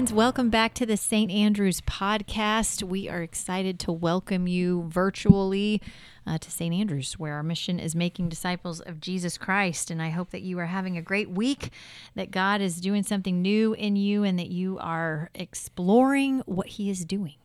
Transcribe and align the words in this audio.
Friends. 0.00 0.14
Welcome 0.14 0.48
back 0.48 0.72
to 0.74 0.86
the 0.86 0.96
St. 0.96 1.30
Andrews 1.30 1.82
podcast. 1.82 2.82
We 2.82 3.06
are 3.10 3.20
excited 3.20 3.78
to 3.80 3.92
welcome 3.92 4.48
you 4.48 4.84
virtually 4.88 5.82
uh, 6.26 6.38
to 6.38 6.50
St. 6.50 6.74
Andrews, 6.74 7.18
where 7.18 7.34
our 7.34 7.42
mission 7.42 7.78
is 7.78 7.94
making 7.94 8.30
disciples 8.30 8.80
of 8.80 8.98
Jesus 8.98 9.36
Christ. 9.36 9.90
And 9.90 10.00
I 10.00 10.08
hope 10.08 10.30
that 10.30 10.40
you 10.40 10.58
are 10.58 10.68
having 10.68 10.96
a 10.96 11.02
great 11.02 11.28
week, 11.28 11.68
that 12.14 12.30
God 12.30 12.62
is 12.62 12.80
doing 12.80 13.02
something 13.02 13.42
new 13.42 13.74
in 13.74 13.94
you, 13.94 14.24
and 14.24 14.38
that 14.38 14.48
you 14.48 14.78
are 14.78 15.28
exploring 15.34 16.38
what 16.46 16.68
He 16.68 16.88
is 16.88 17.04
doing. 17.04 17.36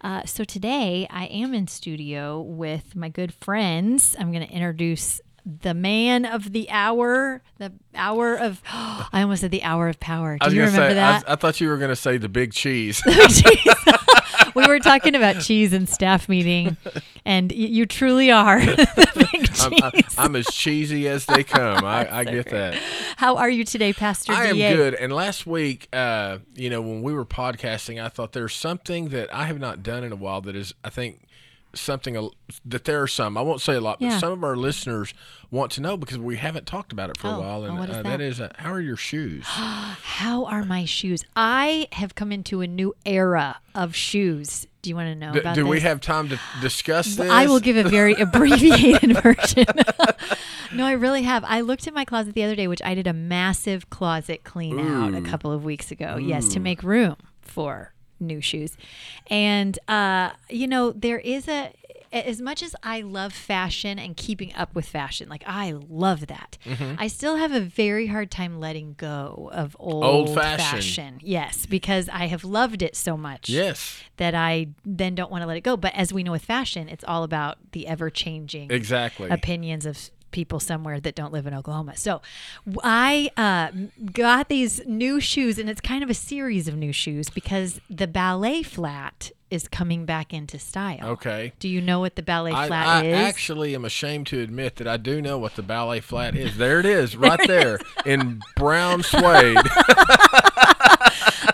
Uh, 0.00 0.24
so 0.24 0.44
today 0.44 1.08
I 1.10 1.24
am 1.24 1.52
in 1.52 1.66
studio 1.66 2.40
with 2.40 2.94
my 2.94 3.08
good 3.08 3.34
friends. 3.34 4.14
I'm 4.20 4.30
going 4.30 4.46
to 4.46 4.54
introduce 4.54 5.20
the 5.44 5.74
man 5.74 6.24
of 6.24 6.52
the 6.52 6.70
hour, 6.70 7.42
the 7.58 7.72
hour 7.94 8.34
of, 8.34 8.62
I 8.66 9.22
almost 9.22 9.42
said 9.42 9.50
the 9.50 9.62
hour 9.62 9.88
of 9.88 10.00
power. 10.00 10.38
Do 10.38 10.54
you 10.54 10.62
remember 10.62 10.90
say, 10.90 10.94
that? 10.94 11.28
I, 11.28 11.32
I 11.32 11.36
thought 11.36 11.60
you 11.60 11.68
were 11.68 11.76
going 11.76 11.90
to 11.90 11.96
say 11.96 12.16
the 12.16 12.28
big 12.28 12.52
cheese. 12.54 13.02
we 14.54 14.66
were 14.66 14.78
talking 14.78 15.14
about 15.14 15.40
cheese 15.42 15.72
in 15.72 15.86
staff 15.86 16.28
meeting, 16.28 16.76
and 17.24 17.50
y- 17.50 17.58
you 17.58 17.86
truly 17.86 18.30
are 18.30 18.60
the 18.64 19.28
big 19.32 19.50
I'm, 19.60 19.92
cheese. 19.92 20.14
I, 20.18 20.24
am 20.24 20.36
as 20.36 20.46
cheesy 20.46 21.08
as 21.08 21.26
they 21.26 21.44
come. 21.44 21.84
I, 21.84 22.18
I 22.20 22.24
get 22.24 22.50
that. 22.50 22.74
How 23.16 23.36
are 23.36 23.50
you 23.50 23.64
today, 23.64 23.92
Pastor 23.92 24.32
I 24.32 24.46
am 24.46 24.56
DA? 24.56 24.74
good. 24.74 24.94
And 24.94 25.12
last 25.12 25.46
week, 25.46 25.88
uh, 25.92 26.38
you 26.54 26.70
know, 26.70 26.80
when 26.80 27.02
we 27.02 27.12
were 27.12 27.26
podcasting, 27.26 28.02
I 28.02 28.08
thought 28.08 28.32
there's 28.32 28.54
something 28.54 29.08
that 29.10 29.32
I 29.34 29.44
have 29.44 29.58
not 29.58 29.82
done 29.82 30.04
in 30.04 30.12
a 30.12 30.16
while 30.16 30.40
that 30.42 30.56
is, 30.56 30.74
I 30.82 30.90
think, 30.90 31.23
something 31.78 32.30
that 32.64 32.84
there 32.84 33.02
are 33.02 33.06
some. 33.06 33.36
I 33.36 33.42
won't 33.42 33.60
say 33.60 33.74
a 33.74 33.80
lot, 33.80 33.98
but 34.00 34.06
Yeah. 34.06 34.18
some 34.18 34.32
of 34.32 34.44
our 34.44 34.56
listeners 34.56 35.14
want 35.50 35.70
to 35.72 35.80
know 35.80 35.96
because 35.96 36.18
we 36.18 36.36
haven't 36.36 36.66
talked 36.66 36.92
about 36.92 37.10
it 37.10 37.16
for 37.16 37.28
a 37.28 37.30
Oh, 37.36 37.40
while. 37.40 37.62
oh, 37.64 37.76
And 37.82 37.90
is 37.90 37.96
uh, 37.96 38.02
that? 38.02 38.20
is, 38.20 38.40
uh, 38.40 38.52
how 38.58 38.72
are 38.72 38.80
your 38.80 38.96
shoes? 38.96 39.44
How 39.46 40.44
are 40.46 40.64
my 40.64 40.84
shoes? 40.84 41.24
I 41.36 41.88
have 41.92 42.14
come 42.14 42.30
into 42.32 42.60
a 42.60 42.66
new 42.66 42.94
era 43.04 43.58
of 43.74 43.94
shoes. 43.94 44.66
Do 44.82 44.90
you 44.90 44.96
want 44.96 45.08
to 45.08 45.14
know 45.14 45.32
D- 45.32 45.40
about 45.40 45.54
do 45.54 45.66
we 45.66 45.80
have 45.80 46.00
time 46.00 46.28
to 46.28 46.38
discuss 46.60 47.16
this? 47.16 47.30
I 47.30 47.46
will 47.46 47.60
give 47.60 47.76
a 47.76 47.88
very 47.88 48.12
abbreviated 48.20 49.16
version. 49.22 49.64
no, 50.74 50.84
I 50.86 50.92
really 50.92 51.22
have. 51.22 51.44
I 51.46 51.62
looked 51.62 51.86
at 51.86 51.94
my 51.94 52.04
closet 52.04 52.34
the 52.34 52.42
other 52.44 52.54
day, 52.56 52.68
which 52.68 52.82
I 52.84 52.94
did 52.94 53.06
a 53.06 53.12
massive 53.12 53.88
closet 53.90 54.44
clean 54.44 54.78
out 54.78 55.14
a 55.14 55.22
couple 55.22 55.50
of 55.52 55.64
weeks 55.64 55.90
ago. 55.90 56.16
Yes, 56.16 56.48
to 56.52 56.60
make 56.60 56.82
room 56.82 57.16
for 57.40 57.93
new 58.20 58.40
shoes. 58.40 58.76
And 59.28 59.78
uh, 59.88 60.30
you 60.48 60.66
know, 60.66 60.92
there 60.92 61.18
is 61.18 61.48
a 61.48 61.72
as 62.12 62.40
much 62.40 62.62
as 62.62 62.76
I 62.82 63.00
love 63.00 63.32
fashion 63.32 63.98
and 63.98 64.16
keeping 64.16 64.54
up 64.54 64.72
with 64.74 64.86
fashion, 64.86 65.28
like 65.28 65.42
I 65.46 65.72
love 65.72 66.28
that, 66.28 66.56
I 66.96 67.08
still 67.08 67.36
have 67.36 67.50
a 67.50 67.58
very 67.60 68.06
hard 68.06 68.30
time 68.30 68.60
letting 68.60 68.94
go 68.96 69.50
of 69.52 69.76
old, 69.80 70.04
Old-fashioned. 70.04 70.60
fashion. 70.60 71.20
Yes, 71.22 71.66
because 71.66 72.08
I 72.08 72.26
have 72.26 72.44
loved 72.44 72.82
it 72.82 72.94
so 72.94 73.16
much 73.16 73.48
Yes, 73.48 74.00
that 74.18 74.32
I 74.32 74.68
then 74.84 75.16
don't 75.16 75.30
want 75.30 75.42
to 75.42 75.46
let 75.48 75.56
it 75.56 75.62
go. 75.62 75.76
But 75.76 75.92
as 75.94 76.12
we 76.12 76.22
know 76.22 76.30
with 76.30 76.44
fashion, 76.44 76.88
it's 76.88 77.02
all 77.02 77.24
about 77.24 77.58
the 77.72 77.88
ever 77.88 78.10
changing 78.10 78.70
exactly. 78.70 79.28
opinions 79.28 79.84
of 79.84 79.98
people 80.34 80.60
somewhere 80.60 81.00
that 81.00 81.14
don't 81.14 81.32
live 81.32 81.46
in 81.46 81.54
Oklahoma. 81.54 81.96
So 81.96 82.20
I 82.82 83.30
uh, 83.36 83.70
got 84.12 84.48
these 84.48 84.84
new 84.84 85.20
shoes, 85.20 85.58
and 85.58 85.70
it's 85.70 85.80
kind 85.80 86.02
of 86.02 86.10
a 86.10 86.14
series 86.14 86.68
of 86.68 86.76
new 86.76 86.92
shoes 86.92 87.30
because 87.30 87.80
the 87.88 88.08
ballet 88.08 88.62
flat 88.64 89.30
is 89.48 89.68
coming 89.68 90.04
back 90.04 90.34
into 90.34 90.58
style. 90.58 90.98
Okay. 91.04 91.52
Do 91.60 91.68
you 91.68 91.80
know 91.80 92.00
what 92.00 92.16
the 92.16 92.22
ballet 92.22 92.50
flat 92.50 92.72
I 92.72 93.04
is? 93.04 93.16
I 93.16 93.22
actually 93.22 93.74
am 93.74 93.84
ashamed 93.84 94.26
to 94.28 94.40
admit 94.40 94.76
that 94.76 94.88
I 94.88 94.96
do 94.96 95.22
know 95.22 95.38
what 95.38 95.54
the 95.54 95.62
ballet 95.62 96.00
flat 96.00 96.34
is. 96.34 96.56
There 96.58 96.80
it 96.80 96.86
is, 96.86 97.16
right 97.16 97.40
there 97.46 97.78
in 98.04 98.42
brown 98.56 99.04
suede. 99.04 99.56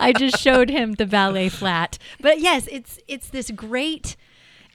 I 0.01 0.15
just 0.17 0.39
showed 0.39 0.71
him 0.71 0.95
the 0.95 1.05
ballet 1.05 1.51
flat. 1.51 1.99
But 2.19 2.41
yes, 2.41 2.67
it's 2.73 2.99
it's 3.07 3.29
this 3.29 3.51
great 3.51 4.17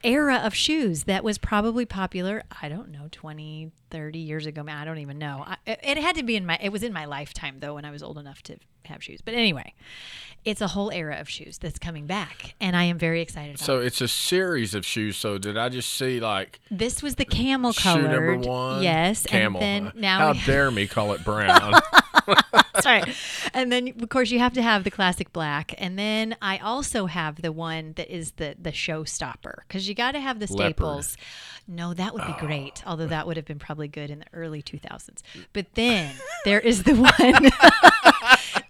era 0.06 0.38
of 0.38 0.54
shoes 0.54 1.04
that 1.04 1.24
was 1.24 1.38
probably 1.38 1.86
popular, 1.86 2.44
I 2.62 2.70
don't 2.70 2.90
know, 2.92 3.08
20, 3.12 3.72
30 3.90 4.20
years 4.20 4.46
ago. 4.46 4.64
Man, 4.64 4.78
I 4.78 4.86
don't 4.86 5.00
even 5.00 5.18
know. 5.18 5.44
I, 5.46 5.58
it 5.66 5.98
had 5.98 6.16
to 6.16 6.24
be 6.24 6.36
in 6.36 6.46
my 6.46 6.58
it 6.62 6.70
was 6.72 6.84
in 6.84 6.94
my 6.94 7.06
lifetime 7.06 7.58
though 7.60 7.76
when 7.76 7.86
I 7.86 7.92
was 7.92 8.04
old 8.04 8.18
enough 8.18 8.42
to 8.44 8.58
have 8.86 9.04
shoes. 9.04 9.22
But 9.22 9.34
anyway, 9.34 9.74
it's 10.44 10.62
a 10.62 10.68
whole 10.68 10.92
era 10.92 11.18
of 11.20 11.28
shoes 11.28 11.58
that's 11.58 11.80
coming 11.80 12.06
back 12.06 12.54
and 12.62 12.76
I 12.76 12.84
am 12.84 12.98
very 13.00 13.22
excited 13.22 13.56
about 13.56 13.66
So 13.66 13.80
it. 13.80 13.88
it's 13.88 14.02
a 14.02 14.08
series 14.08 14.74
of 14.76 14.86
shoes. 14.86 15.18
So 15.18 15.38
did 15.38 15.58
I 15.58 15.70
just 15.70 15.92
see 15.94 16.20
like 16.20 16.60
This 16.70 17.02
was 17.02 17.16
the 17.16 17.26
camel 17.26 17.72
shoe 17.72 18.02
number 18.04 18.38
one? 18.38 18.84
Yes, 18.84 19.26
camel. 19.26 19.62
and 19.62 19.88
then 19.88 20.02
now 20.02 20.34
how 20.34 20.46
dare 20.46 20.70
me 20.72 20.88
call 20.88 21.14
it 21.14 21.24
brown? 21.26 21.74
Right. 22.86 23.16
And 23.54 23.72
then, 23.72 23.94
of 24.02 24.10
course, 24.10 24.32
you 24.32 24.40
have 24.40 24.54
to 24.54 24.62
have 24.62 24.84
the 24.84 24.92
classic 24.92 25.34
black. 25.34 25.74
And 25.78 25.98
then 25.98 26.36
I 26.42 26.58
also 26.58 27.08
have 27.08 27.42
the 27.42 27.52
one 27.52 27.94
that 27.94 28.14
is 28.14 28.32
the 28.32 28.56
the 28.60 28.72
showstopper 28.72 29.56
because 29.68 29.88
you 29.90 29.96
got 29.96 30.12
to 30.12 30.20
have 30.20 30.40
the 30.40 30.48
Leopard. 30.52 30.76
staples. 30.76 31.18
No, 31.68 31.94
that 31.94 32.14
would 32.14 32.26
be 32.26 32.34
great. 32.34 32.84
Although 32.86 33.08
that 33.08 33.26
would 33.26 33.38
have 33.38 33.46
been 33.46 33.60
probably 33.60 33.88
good 33.88 34.12
in 34.12 34.20
the 34.20 34.26
early 34.34 34.62
2000s. 34.62 35.22
But 35.54 35.68
then 35.74 36.14
there 36.44 36.60
is 36.60 36.84
the 36.84 36.94
one 36.94 37.50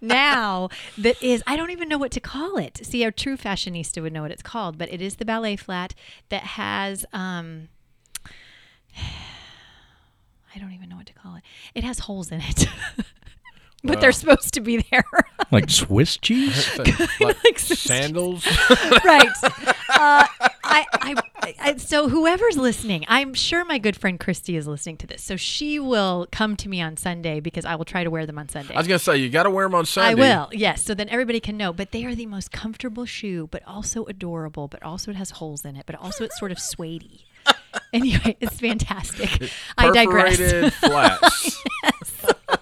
now 0.00 0.68
that 0.98 1.22
is 1.22 1.42
I 1.46 1.56
don't 1.56 1.70
even 1.70 1.88
know 1.88 1.98
what 1.98 2.12
to 2.12 2.20
call 2.20 2.56
it. 2.56 2.80
See, 2.84 3.04
a 3.04 3.12
true 3.12 3.36
fashionista 3.36 4.00
would 4.02 4.12
know 4.12 4.22
what 4.22 4.30
it's 4.30 4.42
called, 4.42 4.78
but 4.78 4.92
it 4.92 5.02
is 5.02 5.16
the 5.16 5.24
ballet 5.24 5.56
flat 5.56 5.94
that 6.30 6.42
has 6.42 7.04
um 7.12 7.68
I 10.54 10.58
don't 10.58 10.72
even 10.72 10.88
know 10.88 10.96
what 10.96 11.06
to 11.06 11.12
call 11.12 11.36
it. 11.36 11.42
It 11.74 11.84
has 11.84 12.00
holes 12.00 12.32
in 12.32 12.40
it. 12.40 12.66
but 13.84 14.00
they're 14.00 14.12
supposed 14.12 14.54
to 14.54 14.60
be 14.60 14.84
there. 14.90 15.04
like 15.50 15.70
Swiss 15.70 16.16
cheese. 16.16 16.68
Like 17.20 17.44
Like 17.44 17.58
sandals. 17.58 18.46
right. 19.04 19.28
Uh, 19.42 20.26
I, 20.64 20.84
I, 20.92 21.14
I, 21.60 21.76
so 21.76 22.08
whoever's 22.08 22.56
listening, 22.56 23.04
I'm 23.08 23.32
sure 23.34 23.64
my 23.64 23.78
good 23.78 23.96
friend 23.96 24.18
Christy 24.18 24.56
is 24.56 24.66
listening 24.66 24.96
to 24.98 25.06
this. 25.06 25.22
So 25.22 25.36
she 25.36 25.78
will 25.78 26.26
come 26.32 26.56
to 26.56 26.68
me 26.68 26.80
on 26.82 26.96
Sunday 26.96 27.40
because 27.40 27.64
I 27.64 27.76
will 27.76 27.84
try 27.84 28.04
to 28.04 28.10
wear 28.10 28.26
them 28.26 28.38
on 28.38 28.48
Sunday. 28.48 28.74
I 28.74 28.78
was 28.78 28.86
gonna 28.88 28.98
say 28.98 29.16
you 29.18 29.30
got 29.30 29.44
to 29.44 29.50
wear 29.50 29.64
them 29.66 29.74
on 29.74 29.86
Sunday. 29.86 30.10
I 30.10 30.14
will, 30.14 30.48
yes. 30.52 30.82
So 30.82 30.94
then 30.94 31.08
everybody 31.08 31.40
can 31.40 31.56
know. 31.56 31.72
But 31.72 31.92
they 31.92 32.04
are 32.04 32.14
the 32.14 32.26
most 32.26 32.50
comfortable 32.50 33.06
shoe, 33.06 33.48
but 33.50 33.62
also 33.66 34.04
adorable, 34.06 34.68
but 34.68 34.82
also 34.82 35.10
it 35.12 35.16
has 35.16 35.30
holes 35.30 35.64
in 35.64 35.76
it, 35.76 35.84
but 35.86 35.94
also 35.96 36.24
it's 36.24 36.38
sort 36.38 36.52
of 36.52 36.58
suedey. 36.58 37.22
anyway, 37.92 38.36
it's 38.40 38.58
fantastic. 38.60 39.50
I 39.78 39.90
digress. 39.92 40.38
Perforated 40.38 40.72
flats. 40.74 41.62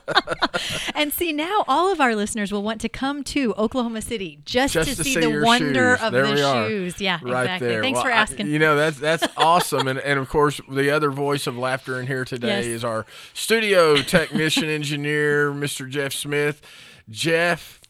And 0.94 1.12
see, 1.12 1.32
now 1.32 1.64
all 1.66 1.90
of 1.92 2.00
our 2.00 2.14
listeners 2.14 2.52
will 2.52 2.62
want 2.62 2.80
to 2.82 2.88
come 2.88 3.24
to 3.24 3.52
Oklahoma 3.56 4.00
City 4.00 4.38
just, 4.44 4.74
Just 4.74 4.90
to, 4.90 4.96
to 4.96 5.04
see, 5.04 5.14
see 5.14 5.20
the 5.20 5.42
wonder 5.42 5.96
shoes. 5.96 6.06
of 6.06 6.12
There 6.12 6.26
the 6.26 6.36
shoes. 6.68 7.00
Yeah, 7.00 7.18
right 7.22 7.42
exactly. 7.42 7.68
there. 7.68 7.82
Thanks 7.82 7.96
Well, 7.96 8.04
for 8.04 8.12
I- 8.12 8.16
asking. 8.16 8.46
you 8.46 8.58
know 8.58 8.76
that's 8.76 8.98
that's 8.98 9.26
awesome, 9.36 9.88
and 9.88 9.98
and 9.98 10.18
of 10.20 10.28
course 10.28 10.60
the 10.70 10.90
other 10.90 11.10
voice 11.10 11.46
of 11.46 11.56
laughter 11.58 11.98
in 12.00 12.06
here 12.06 12.24
today 12.24 12.58
Yes. 12.58 12.66
is 12.66 12.84
our 12.84 13.06
studio 13.32 13.96
technician 13.96 14.68
engineer, 14.68 15.52
Mr. 15.52 15.88
Jeff 15.88 16.12
Smith. 16.12 16.62
Jeff, 17.10 17.80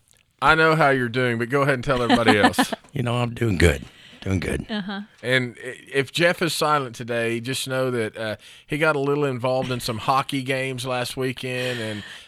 I 0.42 0.54
know 0.54 0.74
how 0.76 0.90
you're 0.90 1.08
doing, 1.08 1.38
but 1.38 1.48
go 1.50 1.62
ahead 1.62 1.74
and 1.74 1.84
tell 1.84 2.02
everybody 2.02 2.38
else. 2.38 2.72
You 2.92 3.02
know, 3.02 3.16
I'm 3.16 3.34
doing 3.34 3.58
good. 3.58 3.84
Doing 4.24 4.40
good. 4.40 4.66
Uh-huh. 4.70 5.02
And 5.22 5.54
if 5.60 6.10
Jeff 6.10 6.40
is 6.42 6.52
silent 6.54 6.96
today, 6.96 7.40
just 7.40 7.68
know 7.68 7.90
that 7.90 8.16
uh, 8.16 8.36
he 8.66 8.78
got 8.78 8.96
a 8.96 8.98
little 8.98 9.24
involved 9.26 9.70
in 9.70 9.80
some 9.80 9.98
hockey 9.98 10.42
games 10.42 10.86
last 10.86 11.16
weekend 11.16 11.78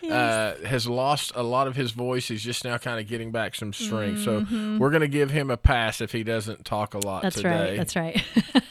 and 0.02 0.12
uh, 0.12 0.54
has 0.66 0.86
lost 0.86 1.32
a 1.34 1.42
lot 1.42 1.66
of 1.66 1.74
his 1.76 1.92
voice. 1.92 2.28
He's 2.28 2.42
just 2.44 2.64
now 2.64 2.76
kind 2.78 3.00
of 3.00 3.08
getting 3.08 3.32
back 3.32 3.54
some 3.54 3.72
strength. 3.72 4.22
So 4.22 4.46
we're 4.78 4.90
going 4.90 5.00
to 5.00 5.08
give 5.08 5.30
him 5.30 5.50
a 5.50 5.56
pass 5.56 6.00
if 6.00 6.12
he 6.12 6.22
doesn't 6.22 6.64
talk 6.64 6.94
a 6.94 6.98
lot 6.98 7.16
Mm-hmm. 7.16 7.22
That's 7.22 7.36
today. 7.36 7.48
right. 7.50 7.76
That's 7.76 7.96
right. 7.96 8.24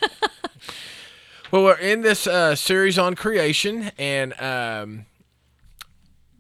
Well, 1.52 1.64
we're 1.64 1.78
in 1.78 2.02
this 2.02 2.26
uh, 2.28 2.56
series 2.56 2.98
on 2.98 3.14
creation, 3.16 3.92
and 4.00 4.34
um, 4.42 5.06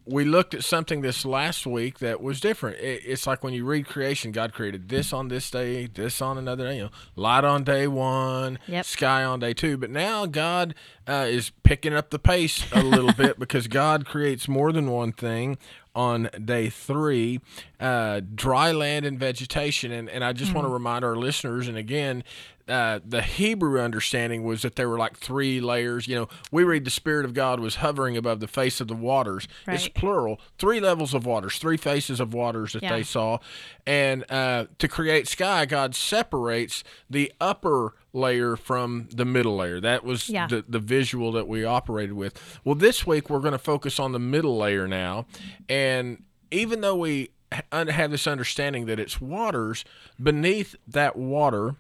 we 0.07 0.24
looked 0.24 0.54
at 0.54 0.63
something 0.63 1.02
this 1.02 1.25
last 1.25 1.66
week 1.66 2.00
that 2.00 2.22
was 2.22 2.40
different. 2.40 2.78
It, 2.78 3.02
it's 3.06 3.25
like 3.25 3.44
when 3.44 3.54
you 3.54 3.66
read 3.66 3.88
creation, 3.88 4.31
God 4.31 4.54
created 4.54 4.88
this 4.90 5.12
on 5.12 5.30
this 5.30 5.50
day, 5.50 5.88
this 5.88 6.22
on 6.22 6.38
another 6.38 6.68
day. 6.68 6.78
You 6.78 6.84
know, 6.84 6.90
light 7.16 7.44
on 7.44 7.63
day 7.63 7.88
one, 7.88 8.60
Yep. 8.68 8.86
sky 8.86 9.24
on 9.24 9.40
day 9.40 9.54
two. 9.54 9.78
But 9.78 9.90
now 9.90 10.25
God 10.28 10.75
uh, 11.07 11.25
is 11.28 11.52
picking 11.63 11.94
up 11.94 12.12
the 12.12 12.19
pace 12.19 12.66
a 12.72 12.84
little 12.84 13.13
bit 13.18 13.40
because 13.40 13.68
God 13.68 14.06
creates 14.06 14.48
more 14.48 14.72
than 14.72 14.92
one 14.92 15.12
thing 15.12 15.57
on 15.96 16.30
day 16.44 16.69
three. 16.69 17.40
uh, 17.80 18.22
dry 18.36 18.72
land 18.72 19.06
and 19.06 19.18
vegetation. 19.19 19.92
And, 19.92 20.10
and 20.10 20.24
I 20.24 20.34
just 20.34 20.54
want 20.54 20.66
to 20.68 20.69
remind 20.74 21.04
our 21.06 21.16
listeners, 21.16 21.68
and 21.68 21.78
again, 21.78 22.24
uh, 22.68 23.00
the 23.06 23.22
Hebrew 23.22 23.80
understanding 23.80 24.44
was 24.44 24.64
that 24.64 24.76
there 24.76 24.90
were 24.90 24.98
like 24.98 25.16
three 25.18 25.62
layers. 25.62 26.08
You 26.08 26.16
know, 26.16 26.30
we 26.52 26.64
read 26.64 26.84
the 26.86 26.90
Spirit 26.92 27.24
of 27.26 27.34
God 27.34 27.60
was 27.60 27.76
hovering 27.76 28.18
above 28.18 28.40
the 28.40 28.48
face 28.48 28.82
of 28.82 28.88
the 28.88 28.96
waters. 28.96 29.48
It's 29.68 29.88
plural, 29.88 30.40
three 30.58 30.80
levels 30.80 31.14
of 31.14 31.26
waters, 31.26 31.58
three 31.60 31.78
faces 31.78 32.20
of 32.20 32.34
waters 32.34 32.74
that 32.74 32.82
Yeah. 32.84 32.96
they 32.96 33.04
saw. 33.04 33.38
And 33.86 34.26
uh, 34.32 34.66
to 34.80 34.88
create 34.88 35.28
sky, 35.28 35.66
God 35.66 35.94
separates 35.94 36.84
the 37.10 37.32
upper 37.40 37.94
layer 38.14 38.56
from 38.56 39.10
the 39.14 39.26
middle 39.26 39.58
layer. 39.58 39.80
That 39.80 40.04
was 40.04 40.28
Yeah. 40.30 40.48
the, 40.48 40.66
the 40.68 40.80
visual 40.80 41.32
that 41.34 41.48
we 41.48 41.64
operated 41.66 42.14
with. 42.14 42.60
Well, 42.64 42.76
this 42.76 43.06
week 43.06 43.30
we're 43.30 43.42
going 43.42 43.52
to 43.52 43.60
focus 43.60 44.00
on 44.00 44.12
the 44.12 44.20
middle 44.20 44.58
layer 44.58 44.88
now. 44.88 45.28
And 45.70 46.24
even 46.50 46.82
though 46.82 46.96
we 46.96 47.30
have 47.72 48.10
this 48.12 48.26
understanding 48.26 48.86
that 48.88 49.00
it's 49.00 49.22
waters, 49.22 49.86
beneath 50.22 50.76
that 50.88 51.16
water 51.16 51.76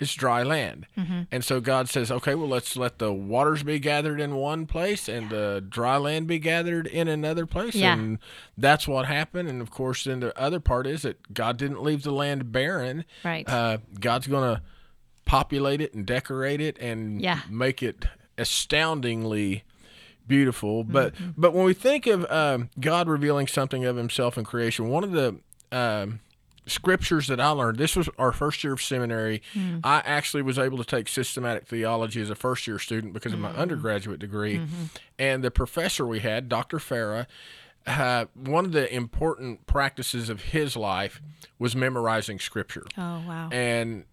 is 0.00 0.12
dry 0.14 0.42
land. 0.42 0.86
And 1.30 1.44
so 1.44 1.60
God 1.60 1.88
says, 1.88 2.10
okay, 2.10 2.34
well, 2.34 2.48
let's 2.48 2.76
let 2.76 2.98
the 2.98 3.12
waters 3.12 3.62
be 3.62 3.78
gathered 3.78 4.20
in 4.20 4.34
one 4.34 4.66
place 4.66 5.08
and 5.08 5.30
the 5.30 5.64
dry 5.66 5.96
land 5.98 6.26
be 6.26 6.38
gathered 6.38 6.86
in 6.88 7.06
another 7.08 7.46
place. 7.46 7.74
Yeah. 7.76 7.94
And 7.94 8.18
that's 8.58 8.88
what 8.88 9.06
happened. 9.06 9.48
And 9.48 9.60
of 9.62 9.70
course, 9.70 10.04
then 10.04 10.20
the 10.20 10.36
other 10.38 10.58
part 10.60 10.86
is 10.86 11.02
that 11.02 11.32
God 11.32 11.56
didn't 11.56 11.82
leave 11.82 12.02
the 12.02 12.10
land 12.12 12.50
barren. 12.50 13.04
Right. 13.24 13.48
Uh, 13.48 13.78
God's 14.00 14.26
going 14.26 14.56
to 14.56 14.62
populate 15.26 15.80
it 15.80 15.94
and 15.94 16.04
decorate 16.04 16.60
it 16.60 16.76
and 16.80 17.22
Yeah. 17.22 17.40
make 17.48 17.82
it 17.82 18.04
astoundingly 18.36 19.62
beautiful. 20.26 20.84
But 20.84 21.14
Mm-hmm. 21.14 21.30
but 21.36 21.52
when 21.54 21.64
we 21.64 21.74
think 21.74 22.06
of 22.06 22.30
um, 22.30 22.70
God 22.80 23.08
revealing 23.08 23.46
something 23.46 23.84
of 23.84 23.96
Himself 23.96 24.36
in 24.38 24.44
creation, 24.44 24.88
one 24.88 25.04
of 25.04 25.12
the 25.12 25.36
um, 25.72 26.20
scriptures 26.66 27.26
that 27.28 27.40
I 27.40 27.50
learned. 27.50 27.78
This 27.78 27.96
was 27.96 28.08
our 28.18 28.32
first 28.32 28.64
year 28.64 28.72
of 28.72 28.82
seminary. 28.82 29.42
Hmm. 29.52 29.78
I 29.84 30.02
actually 30.04 30.42
was 30.42 30.58
able 30.58 30.78
to 30.78 30.84
take 30.84 31.08
systematic 31.08 31.66
theology 31.66 32.20
as 32.20 32.30
a 32.30 32.34
first 32.34 32.66
year 32.66 32.78
student 32.78 33.12
because 33.12 33.32
of 33.32 33.38
my 33.38 33.50
undergraduate 33.50 34.18
degree. 34.20 34.58
Mm-hmm. 34.58 34.84
And 35.18 35.44
the 35.44 35.50
professor 35.50 36.06
we 36.06 36.20
had, 36.20 36.48
Dr. 36.48 36.78
Farah, 36.78 37.26
uh, 37.86 38.26
one 38.34 38.64
of 38.64 38.72
the 38.72 38.92
important 38.94 39.66
practices 39.66 40.30
of 40.30 40.40
his 40.42 40.74
life 40.76 41.20
was 41.58 41.76
memorizing 41.76 42.38
scripture 42.38 42.84
Oh 42.96 43.22
wow. 43.28 43.50
and 43.52 44.04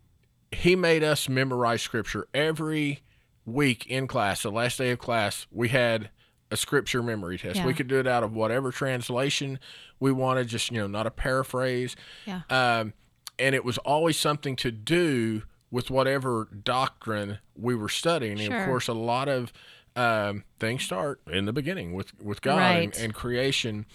he 0.51 0.75
made 0.75 1.03
us 1.05 1.29
memorize 1.29 1.81
scripture 1.81 2.27
every 2.33 2.99
week 3.45 3.87
in 3.87 4.07
class. 4.07 4.43
The 4.43 4.51
last 4.51 4.77
day 4.77 4.91
of 4.91 4.99
class, 4.99 5.47
we 5.51 5.69
had 5.69 6.09
a 6.51 6.57
scripture 6.57 7.01
memory 7.01 7.37
test. 7.37 7.57
Yeah. 7.57 7.65
We 7.65 7.73
could 7.73 7.87
do 7.87 7.99
it 7.99 8.05
out 8.07 8.23
of 8.23 8.33
whatever 8.33 8.71
translation 8.71 9.59
we 9.99 10.11
wanted, 10.11 10.47
just 10.47 10.69
you 10.71 10.77
know, 10.79 10.87
not 10.87 11.07
a 11.07 11.11
paraphrase. 11.11 11.95
Yeah. 12.25 12.41
Um, 12.49 12.93
and 13.39 13.55
it 13.55 13.65
was 13.65 13.77
always 13.79 14.17
something 14.19 14.55
to 14.57 14.71
do 14.71 15.43
with 15.71 15.89
whatever 15.89 16.49
doctrine 16.63 17.39
we 17.55 17.73
were 17.73 17.89
studying. 17.89 18.39
And 18.41 18.53
of 18.53 18.65
course, 18.65 18.87
a 18.87 18.93
lot 18.93 19.29
of 19.29 19.53
um, 19.95 20.43
things 20.59 20.83
start 20.83 21.21
in 21.31 21.45
the 21.45 21.53
beginning 21.53 21.93
with 21.93 22.13
with 22.21 22.41
God 22.41 22.57
Right. 22.57 22.95
and, 22.95 23.05
and 23.05 23.13
creation. 23.13 23.85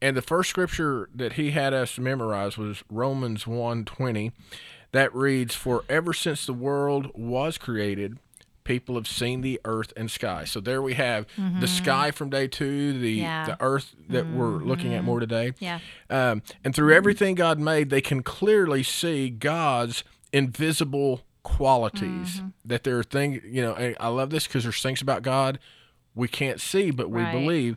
And 0.00 0.16
the 0.16 0.22
first 0.22 0.50
scripture 0.50 1.08
that 1.14 1.34
he 1.34 1.50
had 1.50 1.74
us 1.74 1.98
memorize 1.98 2.56
was 2.56 2.82
Romans 2.90 3.44
1:20 3.44 4.32
that 4.92 5.12
reads 5.14 5.54
for 5.54 5.84
ever 5.88 6.12
since 6.12 6.46
the 6.46 6.52
world 6.52 7.10
was 7.14 7.58
created 7.58 8.18
people 8.64 8.94
have 8.96 9.06
seen 9.06 9.40
the 9.42 9.60
earth 9.64 9.92
and 9.96 10.10
sky. 10.10 10.44
So 10.44 10.58
there 10.60 10.80
we 10.82 10.94
have 10.94 11.26
the 11.60 11.66
sky 11.68 12.10
from 12.10 12.30
day 12.30 12.48
2, 12.48 12.98
the 12.98 13.18
Mm-hmm. 13.18 13.22
Yeah. 13.22 13.42
Mm-hmm. 13.42 13.50
the 13.52 13.62
earth 13.62 13.94
that 14.08 14.26
we're 14.30 14.56
looking 14.58 14.94
at 14.94 15.04
more 15.04 15.20
today. 15.20 15.52
Yeah. 15.58 15.78
Um, 16.10 16.42
and 16.64 16.74
through 16.74 16.94
everything 16.94 17.34
God 17.34 17.58
made, 17.58 17.90
they 17.90 18.00
can 18.00 18.22
clearly 18.22 18.82
see 18.82 19.28
God's 19.30 20.02
invisible 20.32 21.20
qualities. 21.42 22.36
Mm-hmm. 22.36 22.48
That 22.64 22.84
there 22.84 22.98
are 22.98 23.02
things, 23.04 23.42
you 23.44 23.62
know, 23.62 23.94
I 24.00 24.08
love 24.08 24.30
this 24.30 24.46
because 24.46 24.62
there's 24.64 24.82
things 24.82 25.00
about 25.02 25.22
God 25.22 25.58
we 26.14 26.26
can't 26.28 26.60
see, 26.60 26.90
but 26.90 27.10
we 27.10 27.22
Right. 27.22 27.32
believe. 27.32 27.76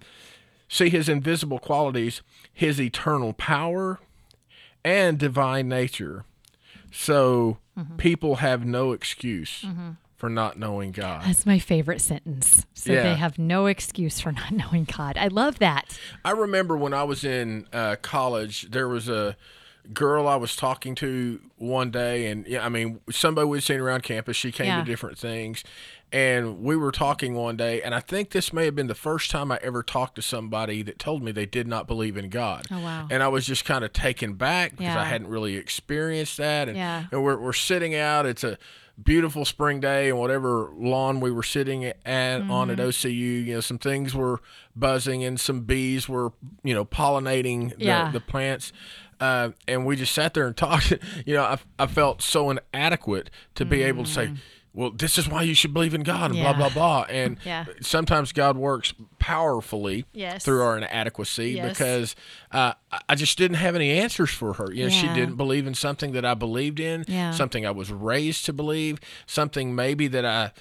See 0.70 0.90
his 0.90 1.08
invisible 1.10 1.60
qualities, 1.60 2.22
his 2.54 2.80
eternal 2.80 3.34
power, 3.34 4.00
and 4.84 5.18
divine 5.18 5.68
nature. 5.70 6.24
So 6.92 7.58
Mm-hmm. 7.78 7.98
people 7.98 8.38
have 8.38 8.66
no 8.66 8.92
excuse 8.92 9.64
for 10.18 10.30
not 10.30 10.58
knowing 10.60 10.92
God. 10.92 11.24
That's 11.26 11.46
my 11.46 11.60
favorite 11.60 12.02
sentence. 12.02 12.66
So 12.74 12.92
Yeah. 12.92 13.04
they 13.04 13.16
have 13.16 13.38
no 13.38 13.68
excuse 13.68 14.20
for 14.20 14.32
not 14.32 14.52
knowing 14.62 14.84
God. 14.86 15.16
I 15.18 15.28
love 15.28 15.60
that. 15.60 15.98
I 16.26 16.32
remember 16.32 16.76
when 16.76 16.94
I 16.94 17.04
was 17.04 17.24
in 17.24 17.68
uh, 17.72 17.96
college, 18.02 18.64
there 18.72 18.88
was 18.88 19.08
a 19.08 19.38
girl 19.94 20.28
I 20.28 20.36
was 20.36 20.56
talking 20.56 20.96
to 20.96 21.40
one 21.56 21.92
day, 21.92 22.28
and 22.28 22.46
yeah, 22.48 22.66
I 22.66 22.68
mean, 22.70 23.00
somebody 23.10 23.48
we'd 23.48 23.64
seen 23.64 23.80
around 23.80 24.04
campus. 24.04 24.36
She 24.36 24.52
came 24.52 24.68
Yeah. 24.68 24.80
to 24.80 24.84
different 24.86 25.18
things, 25.18 25.64
and 26.12 26.60
we 26.62 26.76
were 26.76 26.92
talking 26.92 27.36
one 27.36 27.56
day, 27.56 27.82
and 27.82 27.96
I 27.96 28.02
think 28.02 28.32
this 28.32 28.52
may 28.52 28.66
have 28.66 28.76
been 28.76 28.88
the 28.88 28.96
first 28.96 29.32
time 29.32 29.50
I 29.50 29.60
ever 29.62 29.84
talked 29.84 30.16
to 30.16 30.22
somebody 30.22 30.82
that 30.84 31.00
told 31.00 31.24
me 31.24 31.32
they 31.32 31.46
did 31.46 31.68
not 31.68 31.88
believe 31.88 32.18
in 32.18 32.28
God. 32.30 32.66
Oh, 32.70 32.80
wow. 32.82 33.08
And 33.10 33.24
I 33.24 33.30
was 33.30 33.46
just 33.46 33.64
kind 33.64 33.86
of 33.86 33.94
taken 33.94 34.34
back 34.34 34.76
because 34.76 34.96
I 34.98 35.06
hadn't 35.06 35.28
really 35.30 35.56
experienced 35.56 36.36
that, 36.38 36.68
and, 36.68 36.78
Yeah. 36.78 37.06
and 37.12 37.24
we're 37.24 37.38
we're 37.38 37.54
sitting 37.54 37.96
out. 37.96 38.26
It's 38.26 38.44
a 38.44 38.58
beautiful 39.02 39.46
spring 39.46 39.80
day 39.80 40.10
and 40.10 40.18
whatever 40.18 40.72
lawn 40.78 41.20
we 41.20 41.30
were 41.32 41.44
sitting 41.44 41.86
at 41.86 41.98
on 42.06 42.48
Mm-hmm. 42.70 42.72
at 42.72 42.78
OCU, 42.80 43.46
you 43.46 43.54
know, 43.54 43.60
some 43.62 43.78
things 43.78 44.16
were 44.16 44.42
buzzing 44.76 45.24
and 45.24 45.40
some 45.40 45.62
bees 45.62 46.10
were, 46.10 46.32
you 46.64 46.74
know, 46.74 46.84
pollinating 46.86 47.78
the, 47.78 47.86
Yeah. 47.86 48.12
the 48.12 48.20
plants. 48.20 48.74
Uh, 49.20 49.50
and 49.68 49.86
we 49.86 49.96
just 49.96 50.14
sat 50.14 50.34
there 50.34 50.46
and 50.48 50.56
talked. 50.66 50.94
You 51.26 51.36
know, 51.36 51.44
I, 51.44 51.58
I 51.80 51.88
felt 51.88 52.22
so 52.22 52.50
inadequate 52.52 53.30
to 53.56 53.66
be 53.66 53.82
able 53.84 54.04
to 54.04 54.10
say, 54.10 54.34
well, 54.78 54.92
this 54.92 55.18
is 55.18 55.28
why 55.28 55.42
you 55.42 55.56
should 55.56 55.74
believe 55.74 55.94
in 55.96 56.04
God 56.04 56.30
and. 56.32 56.36
Yeah. 56.40 56.54
blah, 56.54 56.70
blah, 56.70 56.74
blah. 56.74 57.06
And 57.10 57.38
Yeah. 57.46 57.66
sometimes 57.82 58.32
God 58.32 58.58
works 58.58 58.94
powerfully 59.18 60.06
Yes. 60.14 60.46
through 60.46 60.62
our 60.62 60.78
inadequacy 60.78 61.52
Yes. 61.52 61.70
because 61.78 62.16
uh, 62.52 62.74
I- 63.10 63.16
just 63.16 63.38
didn't 63.40 63.58
have 63.58 63.76
any 63.76 63.92
answers 63.92 64.30
for 64.30 64.54
her. 64.54 64.72
You 64.72 64.84
know, 64.84 64.90
she 64.90 65.08
didn't 65.08 65.36
believe 65.36 65.66
in 65.66 65.74
something 65.74 66.12
that 66.12 66.24
I 66.26 66.36
believed 66.36 66.80
in, 66.80 67.06
Yeah. 67.08 67.32
something 67.32 67.66
I 67.66 67.72
was 67.72 67.92
raised 67.92 68.46
to 68.46 68.54
believe, 68.54 69.00
something 69.26 69.74
maybe 69.74 70.08
that 70.10 70.26
I 70.26 70.52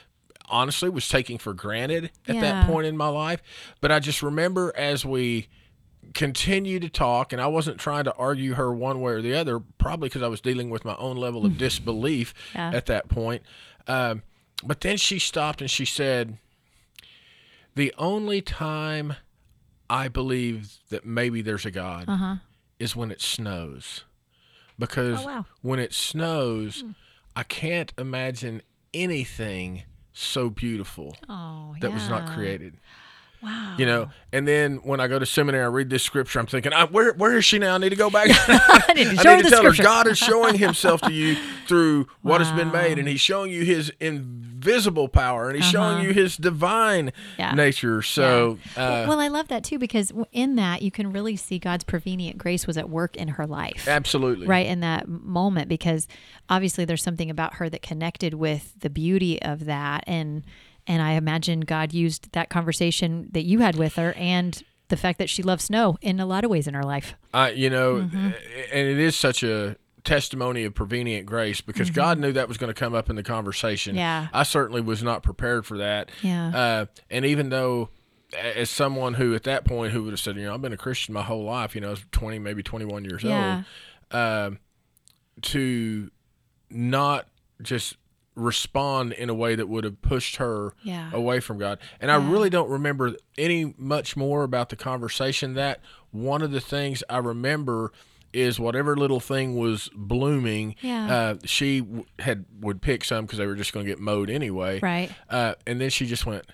honestly 0.48 0.88
was 0.88 1.08
taking 1.08 1.36
for 1.38 1.52
granted 1.52 2.10
at 2.26 2.36
Yeah. 2.36 2.40
that 2.40 2.66
point 2.66 2.86
in 2.86 2.96
my 2.96 3.08
life. 3.08 3.42
But 3.82 3.92
I 3.92 3.98
just 4.00 4.22
remember 4.22 4.72
as 4.76 5.04
we 5.04 5.48
continued 6.14 6.82
to 6.82 6.88
talk, 6.88 7.32
and 7.32 7.42
I 7.42 7.48
wasn't 7.48 7.78
trying 7.78 8.04
to 8.04 8.14
argue 8.14 8.54
her 8.54 8.72
one 8.72 9.00
way 9.00 9.12
or 9.12 9.20
the 9.22 9.34
other, 9.34 9.58
probably 9.58 10.08
because 10.08 10.22
I 10.22 10.28
was 10.28 10.40
dealing 10.40 10.70
with 10.70 10.84
my 10.84 10.94
own 10.96 11.16
level 11.16 11.44
of 11.44 11.58
disbelief 11.58 12.32
Yeah. 12.54 12.70
at 12.72 12.86
that 12.86 13.08
point. 13.08 13.42
Um, 13.86 14.22
but 14.64 14.80
then 14.80 14.96
she 14.96 15.18
stopped 15.18 15.60
and 15.60 15.70
she 15.70 15.84
said, 15.84 16.38
The 17.74 17.94
only 17.98 18.40
time 18.40 19.14
I 19.88 20.08
believe 20.08 20.78
that 20.90 21.04
maybe 21.04 21.42
there's 21.42 21.66
a 21.66 21.70
God 21.70 22.08
is 22.78 22.96
when 22.96 23.10
it 23.10 23.20
snows. 23.20 24.04
Because 24.78 25.20
Uh-huh. 25.20 25.30
Oh, 25.30 25.34
wow. 25.36 25.46
When 25.62 25.78
it 25.78 25.94
snows, 25.94 26.84
I 27.34 27.42
can't 27.42 27.92
imagine 27.98 28.62
anything 28.92 29.82
so 30.12 30.48
beautiful 30.48 31.16
Oh, 31.28 31.76
that 31.80 31.92
was 31.92 32.08
not 32.08 32.26
created. 32.26 32.78
Wow. 33.42 33.74
You 33.78 33.86
know, 33.86 34.08
and 34.32 34.46
then 34.48 34.76
when 34.78 34.98
I 35.00 35.06
go 35.08 35.18
to 35.18 35.26
seminary, 35.26 35.62
I 35.64 35.68
read 35.68 35.90
this 35.90 36.02
scripture. 36.02 36.38
I'm 36.40 36.46
thinking, 36.46 36.72
I, 36.72 36.84
where 36.84 37.12
where 37.14 37.36
is 37.36 37.44
she 37.44 37.58
now? 37.58 37.74
I 37.74 37.78
need 37.78 37.90
to 37.90 37.96
go 37.96 38.10
back. 38.10 38.28
I 38.30 38.92
need 38.94 39.16
to 39.16 39.16
I 39.30 39.36
need 39.36 39.44
to 39.44 39.50
tell 39.50 39.58
scripture. 39.60 39.82
her 39.82 39.86
God 39.86 40.06
is 40.08 40.18
showing 40.18 40.56
Himself 40.58 41.00
to 41.02 41.12
you 41.12 41.36
through 41.66 42.06
what 42.22 42.40
has 42.40 42.50
been 42.52 42.70
made, 42.72 42.98
and 42.98 43.06
He's 43.08 43.20
showing 43.20 43.50
you 43.52 43.64
His 43.64 43.92
invisible 44.00 45.08
power, 45.08 45.48
and 45.48 45.56
He's 45.56 45.64
showing 45.64 45.96
Uh-huh. 45.98 46.06
you 46.08 46.12
His 46.14 46.36
divine 46.36 47.12
Yeah. 47.38 47.52
nature. 47.52 48.02
So, 48.02 48.58
Yeah. 48.76 48.82
uh, 48.82 49.06
well, 49.08 49.20
I 49.20 49.28
love 49.28 49.48
that 49.48 49.64
too 49.64 49.78
because 49.78 50.12
in 50.32 50.56
that 50.56 50.82
you 50.82 50.90
can 50.90 51.12
really 51.12 51.36
see 51.36 51.58
God's 51.58 51.84
prevenient 51.84 52.38
grace 52.38 52.66
was 52.66 52.76
at 52.78 52.88
work 52.88 53.16
in 53.16 53.28
her 53.28 53.46
life. 53.46 53.86
absolutely, 53.88 54.46
Right 54.46 54.66
in 54.66 54.80
that 54.80 55.08
moment, 55.08 55.68
because 55.68 56.08
obviously 56.48 56.84
there's 56.84 57.02
something 57.02 57.30
about 57.30 57.54
her 57.54 57.68
that 57.68 57.82
connected 57.82 58.34
with 58.34 58.72
the 58.80 58.90
beauty 58.90 59.40
of 59.42 59.66
that, 59.66 60.04
and 60.06 60.42
and 60.86 61.02
I 61.02 61.12
imagine 61.12 61.60
God 61.60 61.92
used 61.92 62.32
that 62.32 62.48
conversation 62.50 63.28
that 63.32 63.44
you 63.44 63.60
had 63.60 63.76
with 63.76 63.96
her 63.96 64.12
and 64.14 64.62
the 64.88 64.96
fact 64.96 65.18
that 65.18 65.28
she 65.28 65.42
loves 65.42 65.64
snow 65.64 65.96
in 66.00 66.20
a 66.20 66.26
lot 66.26 66.44
of 66.44 66.50
ways 66.50 66.66
in 66.68 66.74
her 66.74 66.82
life. 66.84 67.14
I, 67.34 67.50
you 67.50 67.68
know, 67.70 67.96
Mm-hmm. 67.96 68.16
and 68.72 68.88
it 68.88 68.98
is 68.98 69.16
such 69.16 69.42
a 69.42 69.76
testimony 70.04 70.62
of 70.62 70.74
prevenient 70.74 71.26
grace 71.26 71.60
because 71.60 71.90
God 71.90 72.20
knew 72.20 72.30
that 72.32 72.46
was 72.46 72.56
going 72.58 72.72
to 72.72 72.78
come 72.78 72.94
up 72.94 73.10
in 73.10 73.16
the 73.16 73.24
conversation. 73.24 73.92
Mm-hmm. 73.94 73.98
Yeah. 73.98 74.28
I 74.32 74.44
certainly 74.44 74.80
was 74.80 75.02
not 75.02 75.24
prepared 75.24 75.66
for 75.66 75.78
that. 75.78 76.10
Yeah. 76.22 76.56
Uh, 76.56 76.86
and 77.10 77.24
even 77.24 77.48
though, 77.48 77.88
as 78.38 78.70
someone 78.70 79.14
who 79.14 79.34
at 79.34 79.42
that 79.42 79.64
point 79.64 79.92
who 79.92 80.04
would 80.04 80.12
have 80.12 80.20
said, 80.20 80.36
you 80.36 80.44
know, 80.44 80.54
I've 80.54 80.62
been 80.62 80.72
a 80.72 80.76
Christian 80.76 81.14
my 81.14 81.22
whole 81.22 81.42
life, 81.42 81.74
you 81.74 81.80
know, 81.80 81.88
I 81.88 81.90
was 81.90 82.04
20, 82.12 82.38
maybe 82.38 82.62
21 82.62 83.04
years 83.04 83.24
Yeah. 83.24 83.62
old, 84.12 84.20
um, 84.22 84.58
to 85.42 86.10
not 86.70 87.26
just 87.62 87.96
respond 88.36 89.12
in 89.14 89.28
a 89.30 89.34
way 89.34 89.54
that 89.56 89.68
would 89.68 89.82
have 89.82 90.00
pushed 90.02 90.36
her 90.36 90.74
Yeah. 90.84 91.10
away 91.12 91.40
from 91.40 91.58
God. 91.58 91.78
And 92.00 92.10
I 92.10 92.16
really 92.16 92.50
don't 92.50 92.68
remember 92.70 93.14
any 93.36 93.74
much 93.76 94.16
more 94.16 94.44
about 94.44 94.68
the 94.68 94.76
conversation 94.76 95.54
that 95.54 95.80
one 96.12 96.42
of 96.42 96.52
the 96.52 96.60
things 96.60 97.02
I 97.10 97.18
remember 97.18 97.92
is 98.32 98.60
whatever 98.60 98.94
little 98.94 99.20
thing 99.20 99.56
was 99.56 99.88
blooming. 99.94 100.74
Yeah. 100.82 101.14
Uh, 101.16 101.34
she 101.44 101.80
w- 101.80 102.04
had 102.18 102.44
would 102.60 102.82
pick 102.82 103.02
some 103.04 103.24
because 103.24 103.38
they 103.38 103.46
were 103.46 103.54
just 103.54 103.72
going 103.72 103.86
to 103.86 103.90
get 103.90 103.98
mowed 103.98 104.28
anyway. 104.28 104.78
Right. 104.80 105.10
Uh, 105.30 105.54
and 105.66 105.80
then 105.80 105.88
she 105.90 106.04
just 106.06 106.26
went. 106.26 106.44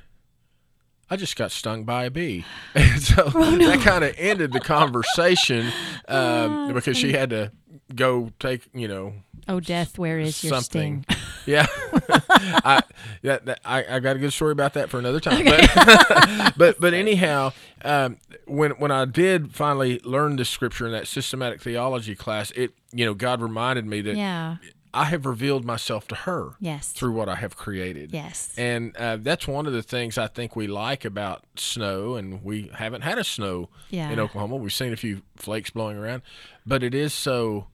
I 1.10 1.16
just 1.16 1.36
got 1.36 1.50
stung 1.50 1.84
by 1.84 2.04
a 2.04 2.10
bee, 2.10 2.44
and 2.74 3.02
so 3.02 3.30
Oh, 3.34 3.56
that 3.58 3.80
kind 3.80 4.02
of 4.02 4.14
ended 4.16 4.52
the 4.52 4.60
conversation 4.60 5.70
um, 6.08 6.72
because 6.72 6.96
she 6.96 7.12
had 7.12 7.28
to 7.30 7.52
go 7.94 8.30
take 8.38 8.62
you 8.72 8.88
know 8.88 9.12
Oh, 9.48 9.60
death, 9.60 9.98
where 9.98 10.18
is 10.18 10.42
your 10.44 10.52
something. 10.54 11.04
sting? 11.08 11.16
Yeah, 11.44 11.66
I, 12.20 12.82
that, 13.22 13.58
I 13.64 13.84
I 13.96 13.98
got 13.98 14.14
a 14.14 14.18
good 14.20 14.32
story 14.32 14.52
about 14.52 14.74
that 14.74 14.90
for 14.90 14.98
another 15.00 15.18
time. 15.18 15.44
But, 15.44 16.54
but 16.56 16.80
but 16.80 16.94
anyhow, 16.94 17.52
um, 17.84 18.18
when 18.46 18.70
when 18.72 18.92
I 18.92 19.04
did 19.06 19.52
finally 19.52 19.98
learn 20.04 20.36
the 20.36 20.44
scripture 20.44 20.86
in 20.86 20.92
that 20.92 21.08
systematic 21.08 21.60
theology 21.60 22.14
class, 22.14 22.52
it 22.52 22.72
you 22.92 23.04
know 23.04 23.14
God 23.14 23.40
reminded 23.40 23.86
me 23.86 24.00
that 24.02 24.16
Yeah. 24.16 24.56
I 24.94 25.06
have 25.06 25.26
revealed 25.26 25.64
myself 25.64 26.06
to 26.08 26.14
her 26.14 26.50
Yes. 26.60 26.92
through 26.92 27.12
what 27.12 27.28
I 27.28 27.34
have 27.36 27.56
created. 27.56 28.12
Yes. 28.12 28.52
And 28.58 28.94
uh, 28.96 29.16
that's 29.20 29.48
one 29.48 29.66
of 29.66 29.72
the 29.72 29.82
things 29.82 30.18
I 30.18 30.26
think 30.28 30.54
we 30.54 30.66
like 30.68 31.04
about 31.04 31.44
snow, 31.56 32.14
and 32.14 32.44
we 32.44 32.70
haven't 32.74 33.00
had 33.00 33.18
a 33.18 33.24
snow 33.24 33.68
Yeah. 33.90 34.10
in 34.10 34.20
Oklahoma. 34.20 34.56
We've 34.56 34.72
seen 34.72 34.92
a 34.92 34.96
few 34.96 35.22
flakes 35.34 35.70
blowing 35.70 35.96
around, 35.96 36.22
but 36.66 36.82
it 36.84 36.94
is 36.94 37.12
so 37.14 37.66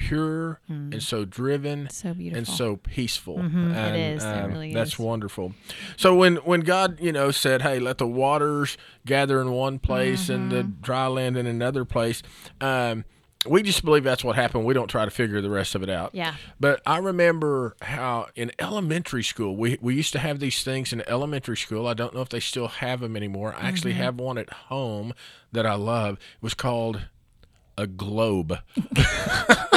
pure 0.00 0.60
and 0.68 1.02
so 1.02 1.24
driven 1.24 1.86
Mm. 1.86 1.92
So 1.92 2.08
and 2.38 2.48
so 2.48 2.76
peaceful. 2.76 3.36
Mhm, 3.38 3.70
it 3.72 3.76
And, 3.76 3.96
is. 4.16 4.24
It 4.24 4.26
um, 4.26 4.50
really 4.52 4.72
That's 4.72 4.94
is. 4.94 4.98
wonderful. 4.98 5.52
So 5.96 6.14
when 6.16 6.36
when 6.36 6.60
God, 6.60 6.98
you 7.00 7.12
know, 7.12 7.30
said, 7.30 7.60
"Hey, 7.62 7.78
let 7.78 7.98
the 7.98 8.06
waters 8.06 8.76
gather 9.04 9.40
in 9.40 9.50
one 9.52 9.78
place 9.78 10.28
and 10.28 10.50
the 10.50 10.62
Mm-hmm. 10.62 10.80
dry 10.82 11.06
land 11.06 11.36
in 11.36 11.46
another 11.46 11.84
place," 11.84 12.22
um, 12.60 13.04
we 13.46 13.62
just 13.62 13.84
believe 13.84 14.04
that's 14.04 14.22
what 14.24 14.36
happened. 14.36 14.64
We 14.66 14.74
don't 14.74 14.88
try 14.88 15.04
to 15.04 15.10
figure 15.10 15.40
the 15.40 15.48
rest 15.50 15.74
of 15.74 15.82
it 15.82 15.88
out. 15.90 16.10
Yeah. 16.14 16.34
But 16.58 16.82
I 16.86 16.98
remember 16.98 17.74
how 17.82 18.26
in 18.34 18.50
elementary 18.58 19.22
school 19.22 19.56
we 19.56 19.78
we 19.80 19.94
used 19.94 20.12
to 20.12 20.18
have 20.18 20.40
these 20.40 20.62
things 20.62 20.92
in 20.92 21.02
elementary 21.08 21.56
school. 21.56 21.86
I 21.86 21.94
don't 21.94 22.14
know 22.14 22.20
if 22.22 22.28
they 22.30 22.40
still 22.40 22.68
have 22.68 23.00
them 23.00 23.16
anymore. 23.16 23.54
I 23.54 23.68
actually 23.68 23.92
Mm-hmm. 23.92 24.02
have 24.02 24.16
one 24.18 24.38
at 24.38 24.50
home 24.68 25.12
that 25.52 25.66
I 25.66 25.74
love. 25.74 26.14
It 26.14 26.42
was 26.42 26.54
called 26.54 27.02
a 27.80 27.86
globe. 27.86 28.58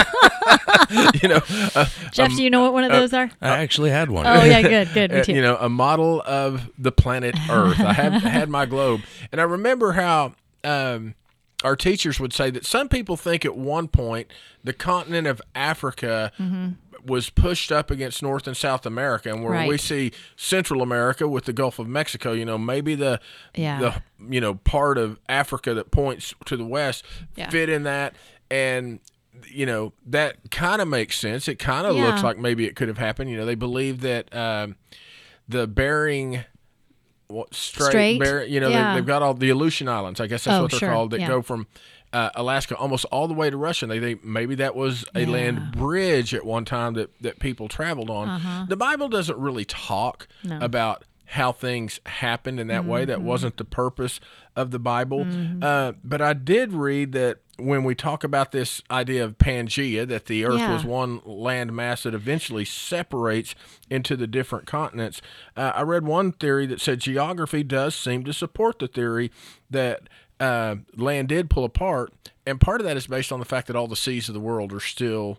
you 1.22 1.30
know, 1.30 1.42
uh, 1.76 1.86
Jeff, 2.12 2.36
do 2.36 2.44
you 2.44 2.50
know 2.50 2.62
what 2.62 2.74
one 2.74 2.84
of 2.84 2.92
those 2.92 3.14
are? 3.14 3.30
I 3.42 3.60
actually 3.60 3.90
had 3.90 4.10
one. 4.12 4.26
Oh, 4.28 4.44
yeah, 4.44 4.62
good, 4.84 4.94
good. 4.94 5.12
Me 5.12 5.20
uh, 5.20 5.24
too. 5.24 5.34
you 5.34 5.42
know, 5.42 5.58
a 5.58 5.70
model 5.70 6.22
of 6.26 6.70
the 6.78 6.92
planet 6.92 7.36
Earth. 7.50 7.80
I 7.80 7.94
have 7.94 8.14
had 8.22 8.50
my 8.50 8.66
globe, 8.66 9.02
and 9.32 9.40
I 9.40 9.46
remember 9.46 9.94
how 9.94 10.34
um, 10.64 11.16
our 11.63 11.75
teachers 11.75 12.20
would 12.20 12.34
say 12.34 12.50
that 12.51 12.65
some 12.65 12.89
people 12.89 13.15
think 13.17 13.46
at 13.46 13.55
one 13.55 13.88
point 13.88 14.27
the 14.63 14.74
continent 14.74 15.27
of 15.27 15.41
Africa 15.55 16.32
was 17.05 17.29
pushed 17.29 17.72
up 17.72 17.91
against 17.91 18.24
North 18.24 18.48
and 18.48 18.55
South 18.55 18.86
America, 18.86 19.29
and 19.29 19.43
where 19.43 19.67
we 19.67 19.77
see 19.77 20.12
Central 20.38 20.82
America 20.82 21.27
with 21.27 21.46
the 21.46 21.51
Gulf 21.53 21.77
of 21.79 21.88
Mexico, 21.88 22.32
you 22.32 22.46
know, 22.46 22.58
maybe 22.58 22.96
the 22.96 23.20
Yeah. 23.55 23.79
the 23.79 24.03
you 24.34 24.39
know 24.39 24.55
part 24.55 24.98
of 24.98 25.20
Africa 25.27 25.74
that 25.74 25.91
points 25.91 26.34
to 26.46 26.55
the 26.55 26.63
west 26.65 27.03
Yeah. 27.36 27.50
fit 27.50 27.67
in 27.70 27.84
that, 27.84 28.15
and 28.50 29.00
you 29.50 29.65
know 29.65 29.91
that 30.05 30.38
kind 30.51 30.82
of 30.82 30.88
makes 30.88 31.17
sense. 31.20 31.48
It 31.50 31.60
kind 31.60 31.86
of 31.86 31.96
looks 31.96 32.24
like 32.24 32.38
maybe 32.38 32.65
it 32.65 32.75
could 32.77 32.88
have 32.88 33.00
happened. 33.00 33.29
You 33.29 33.38
know, 33.38 33.46
they 33.46 33.55
believe 33.55 34.00
that 34.01 34.34
um, 34.34 34.75
the 35.50 35.67
Bering 35.67 36.46
what, 37.34 37.54
Strait, 37.54 37.88
Strait? 37.88 38.20
Bering, 38.20 38.52
you 38.52 38.60
know, 38.60 38.70
Yeah. 38.70 38.94
they, 38.94 39.00
they've 39.00 39.06
got 39.08 39.22
all 39.22 39.34
the 39.34 39.50
Aleutian 39.50 39.90
Islands. 39.90 40.20
I 40.22 40.28
guess 40.28 40.44
that's 40.46 40.58
Oh, 40.58 40.62
what 40.63 40.72
they're 40.72 40.80
sure. 40.80 40.90
called. 40.92 41.12
That 41.12 41.20
Yeah. 41.22 41.28
go 41.28 41.42
from 41.42 41.68
uh, 42.13 42.30
Alaska 42.36 42.75
almost 42.78 43.06
all 43.06 43.28
the 43.28 43.34
way 43.34 43.50
to 43.50 43.58
Russia. 43.58 43.88
They 43.88 44.00
think 44.00 44.24
maybe 44.24 44.54
that 44.56 44.75
was 44.75 45.04
a 45.16 45.22
Yeah. 45.22 45.30
land 45.30 45.72
bridge 45.72 46.36
at 46.36 46.46
one 46.46 46.63
time 46.63 46.94
that 46.94 47.10
that 47.22 47.40
people 47.40 47.68
traveled 47.68 48.10
on. 48.12 48.68
The 48.70 48.78
Bible 48.78 49.10
doesn't 49.10 49.38
really 49.40 49.66
talk 49.66 50.28
Uh-huh. 50.46 50.60
No. 50.60 50.63
about 50.66 51.04
how 51.25 51.52
things 51.52 52.00
happened 52.06 52.60
in 52.60 52.68
that 52.68 52.86
way. 52.86 53.02
Mm-hmm. 53.02 53.10
That 53.10 53.22
wasn't 53.22 53.58
the 53.58 53.66
purpose 53.66 54.20
of 54.56 54.70
the 54.70 54.78
Bible. 54.78 55.25
Uh, 55.62 55.94
but 56.04 56.22
I 56.22 56.34
did 56.34 56.72
read 56.74 57.13
that 57.13 57.40
when 57.58 57.84
we 57.84 57.94
talk 57.94 58.24
about 58.24 58.52
this 58.52 58.82
idea 58.90 59.24
of 59.24 59.38
Pangea, 59.38 60.08
that 60.08 60.26
the 60.26 60.44
Earth 60.44 60.62
Yeah. 60.62 60.74
was 60.74 60.84
one 60.84 61.22
land 61.24 61.72
mass 61.76 62.04
that 62.04 62.14
eventually 62.16 62.66
separates 62.66 63.54
into 63.90 64.16
the 64.16 64.26
different 64.28 64.66
continents. 64.66 65.22
Uh, 65.56 65.72
I 65.76 65.82
read 65.84 66.04
one 66.06 66.32
theory 66.32 66.66
that 66.66 66.82
said 66.82 67.00
geography 67.00 67.62
does 67.64 67.94
seem 67.96 68.24
to 68.24 68.34
support 68.34 68.80
the 68.80 68.88
theory 68.88 69.32
that 69.70 70.10
uh, 70.40 70.78
land 70.96 71.30
did 71.30 71.50
pull 71.50 71.64
apart, 71.64 72.12
and 72.46 72.60
part 72.60 72.82
of 72.82 72.86
that 72.88 72.98
is 72.98 73.06
based 73.08 73.32
on 73.32 73.40
the 73.40 73.46
fact 73.46 73.68
that 73.68 73.76
all 73.76 73.88
the 73.88 73.96
seas 73.96 74.28
of 74.28 74.34
the 74.34 74.40
world 74.42 74.74
are 74.74 74.80
still 74.80 75.38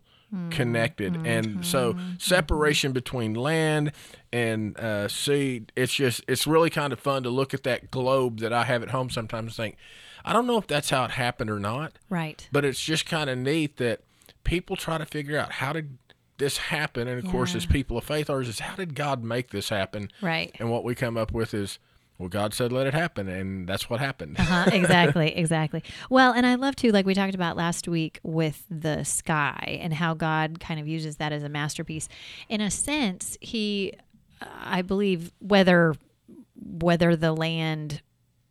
connected, 0.51 1.17
and 1.25 1.65
so 1.65 1.95
separation 2.19 2.91
between 2.93 3.35
land 3.35 3.93
and 4.33 4.77
uh, 4.79 5.07
sea. 5.09 5.63
It's 5.77 5.95
just 5.95 6.23
it's 6.27 6.45
really 6.47 6.71
kind 6.71 6.93
of 6.93 6.99
fun 6.99 7.23
to 7.23 7.31
look 7.31 7.55
at 7.55 7.63
that 7.65 7.91
globe 7.93 8.41
that 8.41 8.53
I 8.53 8.65
have 8.65 8.83
at 8.83 8.91
home 8.91 9.11
sometimes 9.11 9.47
and 9.47 9.55
think. 9.55 9.77
I 10.25 10.33
don't 10.33 10.47
know 10.47 10.59
if 10.59 10.67
that's 10.67 10.91
how 10.91 11.05
it 11.05 11.13
happened 11.13 11.51
or 11.51 11.59
not, 11.59 11.93
Right. 12.09 12.49
but 12.51 12.65
it's 12.65 12.81
just 12.83 13.07
kind 13.07 13.29
of 13.29 13.39
neat 13.39 13.77
that 13.77 14.01
people 14.45 14.77
try 14.77 14.99
to 14.99 15.07
figure 15.07 15.39
out 15.39 15.53
how 15.53 15.73
did 15.73 15.99
this 16.39 16.57
happen 16.57 17.07
and 17.07 17.25
of 17.25 17.31
course 17.31 17.55
as 17.55 17.65
people 17.65 17.97
of 17.97 18.03
faith 18.03 18.29
ours 18.29 18.49
is 18.49 18.59
how 18.59 18.75
did 18.75 18.97
god 18.97 19.23
make 19.23 19.51
this 19.51 19.69
happen 19.69 20.11
Right. 20.21 20.51
and 20.59 20.69
what 20.69 20.83
we 20.83 20.97
come 20.97 21.17
up 21.17 21.31
with 21.33 21.55
is 21.55 21.79
well 22.19 22.29
god 22.29 22.53
said 22.53 22.73
let 22.73 22.89
it 22.89 22.93
happen 22.93 23.29
and 23.29 23.69
that's 23.69 23.89
what 23.89 24.01
happened 24.01 24.37
Uh-huh, 24.41 24.69
exactly, 24.73 25.35
exactly. 25.37 25.85
Well, 26.11 26.33
and 26.33 26.45
I 26.45 26.57
love 26.57 26.75
to, 26.77 26.91
like 26.91 27.07
we 27.07 27.15
talked 27.15 27.37
about 27.37 27.57
last 27.57 27.87
week 27.87 28.19
with 28.25 28.65
the 28.69 29.05
sky 29.05 29.79
and 29.81 29.95
how 29.95 30.15
God 30.15 30.59
kind 30.59 30.81
of 30.81 30.89
uses 30.89 31.17
that 31.19 31.33
as 31.33 31.45
a 31.45 31.49
masterpiece. 31.49 32.09
In 32.49 32.61
a 32.61 32.71
sense, 32.71 33.39
He, 33.41 33.93
I 34.43 34.83
believe, 34.83 35.33
whether 35.39 35.95
whether 36.57 37.15
the 37.17 37.33
land 37.33 38.03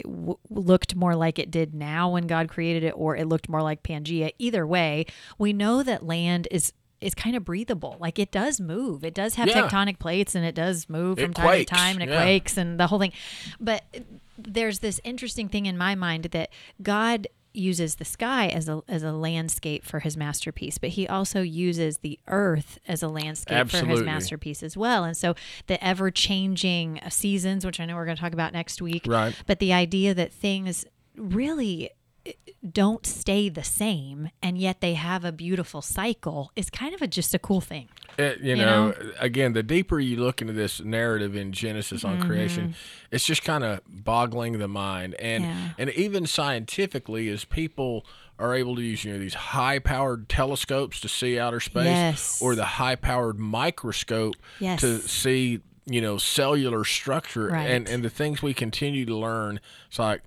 w- 0.03 0.37
looked 0.49 0.95
more 0.95 1.15
like 1.15 1.39
it 1.39 1.49
did 1.51 1.73
now 1.73 2.09
when 2.11 2.27
God 2.27 2.47
created 2.49 2.83
it, 2.83 2.93
or 2.95 3.15
it 3.15 3.27
looked 3.27 3.49
more 3.49 3.61
like 3.61 3.83
Pangea. 3.83 4.31
Either 4.39 4.65
way, 4.67 5.05
we 5.37 5.53
know 5.53 5.83
that 5.83 6.05
land 6.05 6.47
is 6.51 6.73
is 7.01 7.13
kind 7.13 7.35
of 7.35 7.43
breathable. 7.43 7.97
Like 7.99 8.17
it 8.17 8.31
does 8.31 8.61
move. 8.61 9.03
It 9.03 9.13
does 9.13 9.35
have 9.35 9.49
Yeah. 9.49 9.67
tectonic 9.67 9.99
plates, 9.99 10.35
and 10.35 10.45
it 10.45 10.55
does 10.55 10.87
move 10.87 11.19
It 11.19 11.23
from 11.23 11.33
time 11.33 11.45
quakes, 11.47 11.69
to 11.69 11.75
time, 11.75 11.95
and 11.97 12.03
it 12.03 12.09
yeah. 12.13 12.21
quakes, 12.21 12.55
and 12.55 12.79
the 12.79 12.87
whole 12.87 12.99
thing. 12.99 13.11
But 13.59 13.83
there's 14.37 14.79
this 14.79 15.01
interesting 15.03 15.49
thing 15.49 15.65
in 15.65 15.77
my 15.77 15.95
mind 15.95 16.23
that 16.31 16.49
God 16.81 17.27
uses 17.53 17.95
the 17.95 18.05
sky 18.05 18.47
as 18.47 18.67
a 18.67 18.81
as 18.87 19.03
a 19.03 19.11
landscape 19.11 19.83
for 19.85 19.99
his 19.99 20.17
masterpiece, 20.17 20.77
but 20.77 20.91
he 20.91 21.07
also 21.07 21.41
uses 21.41 21.99
the 21.99 22.19
earth 22.27 22.79
as 22.87 23.03
a 23.03 23.07
landscape 23.07 23.69
for 23.69 23.85
his 23.85 24.01
masterpiece 24.01 24.63
as 24.63 24.75
well. 24.75 25.03
And 25.03 25.15
so 25.15 25.35
the 25.67 25.83
ever 25.83 26.09
changing 26.11 26.99
seasons, 27.09 27.65
which 27.65 27.79
I 27.79 27.85
know 27.85 27.95
we're 27.95 28.05
going 28.05 28.17
to 28.17 28.21
talk 28.21 28.33
about 28.33 28.53
next 28.53 28.81
week, 28.81 29.05
Right. 29.07 29.35
but 29.45 29.59
the 29.59 29.71
idea 29.73 30.13
that 30.13 30.31
things 30.33 30.85
really 31.15 31.89
don't 32.71 33.05
stay 33.05 33.49
the 33.49 33.63
same 33.63 34.29
and 34.41 34.57
yet 34.57 34.79
they 34.79 34.93
have 34.93 35.25
a 35.25 35.31
beautiful 35.33 35.81
cycle 35.81 36.51
is 36.55 36.69
kind 36.69 36.95
of 36.95 37.01
a, 37.01 37.07
just 37.07 37.33
a 37.33 37.39
cool 37.39 37.59
thing. 37.59 37.89
It- 38.17 38.39
you, 38.39 38.51
You 38.51 38.55
know, 38.57 38.89
know? 38.91 39.11
again, 39.19 39.51
the 39.53 39.63
deeper 39.63 39.99
you 39.99 40.17
look 40.17 40.41
into 40.41 40.53
this 40.53 40.79
narrative 40.79 41.35
in 41.35 41.51
Genesis 41.51 42.05
on 42.05 42.21
creation, 42.21 42.75
it's 43.11 43.25
just 43.25 43.43
kind 43.43 43.63
of 43.65 43.81
boggling 43.87 44.59
the 44.59 44.67
mind. 44.69 45.15
And 45.15 45.43
Mm-hmm. 45.43 45.59
Yeah. 45.59 45.69
and 45.79 45.89
even 45.91 46.25
scientifically, 46.25 47.27
as 47.29 47.43
people 47.43 48.05
are 48.39 48.55
able 48.55 48.75
to 48.75 48.81
use 48.81 49.03
you 49.03 49.11
know 49.13 49.19
these 49.19 49.33
high 49.33 49.79
powered 49.79 50.29
telescopes 50.29 50.99
to 51.01 51.09
see 51.09 51.37
outer 51.37 51.59
space, 51.59 51.85
Yes. 51.85 52.39
or 52.41 52.55
the 52.55 52.65
high 52.65 52.95
powered 52.95 53.37
microscope 53.39 54.35
Yes. 54.59 54.79
to 54.81 54.99
see 54.99 55.59
you 55.85 55.99
know 55.99 56.17
cellular 56.17 56.85
structure, 56.85 57.47
Right. 57.47 57.69
and 57.69 57.87
and 57.89 58.03
the 58.05 58.09
things 58.09 58.41
we 58.41 58.53
continue 58.53 59.05
to 59.05 59.15
learn. 59.17 59.59
It's 59.89 59.99
like. 59.99 60.21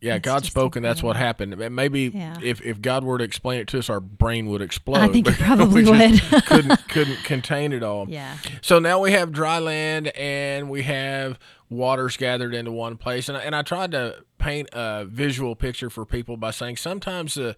Yeah, 0.00 0.14
It's 0.16 0.24
God 0.24 0.46
spoke, 0.46 0.76
and 0.76 0.84
that's 0.84 1.02
what 1.02 1.16
happened. 1.16 1.56
Maybe 1.74 2.10
Yeah. 2.14 2.36
if, 2.42 2.62
if 2.62 2.80
God 2.80 3.04
were 3.04 3.18
to 3.18 3.24
explain 3.24 3.60
it 3.60 3.68
to 3.68 3.78
us, 3.78 3.90
our 3.90 4.00
brain 4.00 4.46
would 4.46 4.62
explode. 4.62 4.96
I 4.98 5.08
think 5.08 5.28
it 5.28 5.34
probably 5.38 5.84
would. 5.84 6.20
couldn't 6.46 6.88
couldn't 6.88 7.22
contain 7.24 7.72
it 7.72 7.82
all. 7.82 8.06
Yeah. 8.08 8.36
So 8.62 8.78
now 8.78 8.98
we 9.00 9.12
have 9.12 9.30
dry 9.30 9.58
land 9.58 10.08
and 10.16 10.70
we 10.70 10.82
have 10.84 11.38
waters 11.68 12.16
gathered 12.16 12.54
into 12.54 12.72
one 12.72 12.96
place. 12.96 13.28
And 13.28 13.36
I, 13.36 13.42
and 13.42 13.54
I 13.54 13.62
tried 13.62 13.90
to 13.92 14.24
paint 14.38 14.70
a 14.72 15.04
visual 15.04 15.54
picture 15.54 15.90
for 15.90 16.06
people 16.06 16.36
by 16.38 16.50
saying 16.50 16.78
sometimes 16.78 17.34
the 17.34 17.54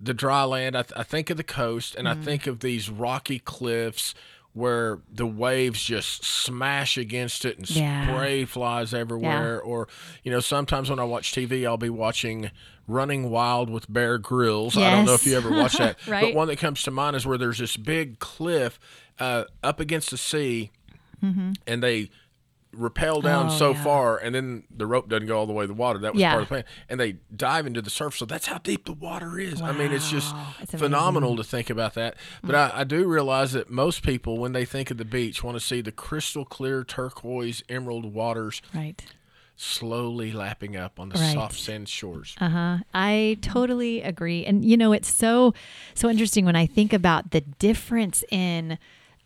the 0.00 0.14
dry 0.14 0.44
land, 0.44 0.76
I, 0.76 0.82
th- 0.82 0.92
I 0.96 1.02
think 1.02 1.28
of 1.30 1.36
the 1.38 1.42
coast 1.42 1.94
and 1.96 2.06
Mm-hmm. 2.06 2.20
I 2.20 2.24
think 2.24 2.46
of 2.46 2.60
these 2.60 2.88
rocky 2.88 3.38
cliffs 3.40 4.14
where 4.58 4.98
the 5.12 5.26
waves 5.26 5.82
just 5.82 6.24
smash 6.24 6.96
against 6.98 7.44
it 7.44 7.56
and 7.58 7.70
Yeah. 7.70 8.06
spray 8.14 8.44
flies 8.44 8.92
everywhere. 8.92 9.60
Or, 9.60 9.88
you 10.24 10.30
know, 10.32 10.40
sometimes 10.40 10.90
when 10.90 10.98
I 10.98 11.04
watch 11.04 11.32
TV, 11.32 11.64
I'll 11.66 11.76
be 11.76 11.88
watching 11.90 12.50
Running 12.86 13.30
Wild 13.30 13.70
with 13.70 13.90
Bear 13.92 14.18
Grylls. 14.18 14.76
I 14.76 14.90
don't 14.90 15.04
know 15.06 15.14
if 15.14 15.26
you 15.26 15.36
ever 15.36 15.50
watched 15.50 15.78
that. 15.78 15.96
But 16.06 16.34
one 16.34 16.48
that 16.48 16.56
comes 16.58 16.82
to 16.82 16.90
mind 16.90 17.16
is 17.16 17.24
where 17.26 17.38
there's 17.38 17.58
this 17.58 17.76
big 17.76 18.18
cliff 18.18 18.78
uh, 19.18 19.44
up 19.62 19.80
against 19.80 20.10
the 20.10 20.16
sea, 20.18 20.70
Mm-hmm. 21.24 21.52
and 21.66 21.82
they 21.82 22.10
rappel 22.72 23.20
down 23.22 23.46
Oh, 23.46 23.48
so 23.58 23.70
yeah. 23.72 23.82
far, 23.82 24.18
and 24.18 24.34
then 24.34 24.64
the 24.74 24.86
rope 24.86 25.08
doesn't 25.08 25.26
go 25.26 25.38
all 25.38 25.46
the 25.46 25.52
way 25.52 25.64
to 25.64 25.68
the 25.68 25.74
water. 25.74 25.98
That 25.98 26.12
was 26.14 26.20
Yeah. 26.20 26.30
part 26.32 26.42
of 26.42 26.48
the 26.48 26.52
plan. 26.52 26.64
And 26.88 27.00
they 27.00 27.16
dive 27.34 27.66
into 27.66 27.80
the 27.82 27.90
surf, 27.90 28.16
so 28.18 28.24
that's 28.26 28.46
how 28.46 28.58
deep 28.58 28.84
the 28.84 28.92
water 28.92 29.38
is. 29.38 29.60
I 29.62 29.72
mean, 29.72 29.90
it's 29.92 30.10
just 30.10 30.34
It's 30.60 30.72
phenomenal 30.72 31.36
to 31.36 31.44
think 31.44 31.70
about 31.70 31.94
that. 31.94 32.16
But 32.42 32.54
I, 32.54 32.80
I 32.80 32.84
do 32.84 33.06
realize 33.06 33.52
that 33.52 33.70
most 33.70 34.02
people, 34.02 34.38
when 34.38 34.52
they 34.52 34.64
think 34.64 34.90
of 34.90 34.96
the 34.98 35.04
beach, 35.04 35.42
want 35.42 35.56
to 35.56 35.64
see 35.64 35.80
the 35.80 35.92
crystal 35.92 36.44
clear 36.44 36.84
turquoise 36.84 37.62
emerald 37.68 38.12
waters 38.12 38.60
Right. 38.74 39.02
slowly 39.56 40.30
lapping 40.32 40.76
up 40.76 41.00
on 41.00 41.08
the 41.08 41.18
Right. 41.18 41.32
soft 41.34 41.58
sand 41.58 41.88
shores. 41.88 42.36
Uh 42.40 42.48
huh. 42.48 42.78
I 42.94 43.38
totally 43.42 44.02
agree. 44.02 44.44
And 44.44 44.64
you 44.64 44.76
know, 44.76 44.92
it's 44.92 45.12
so 45.12 45.52
so 45.94 46.08
interesting 46.08 46.44
when 46.44 46.54
I 46.54 46.66
think 46.66 46.92
about 46.92 47.32
the 47.32 47.40
difference 47.40 48.22
in 48.30 48.78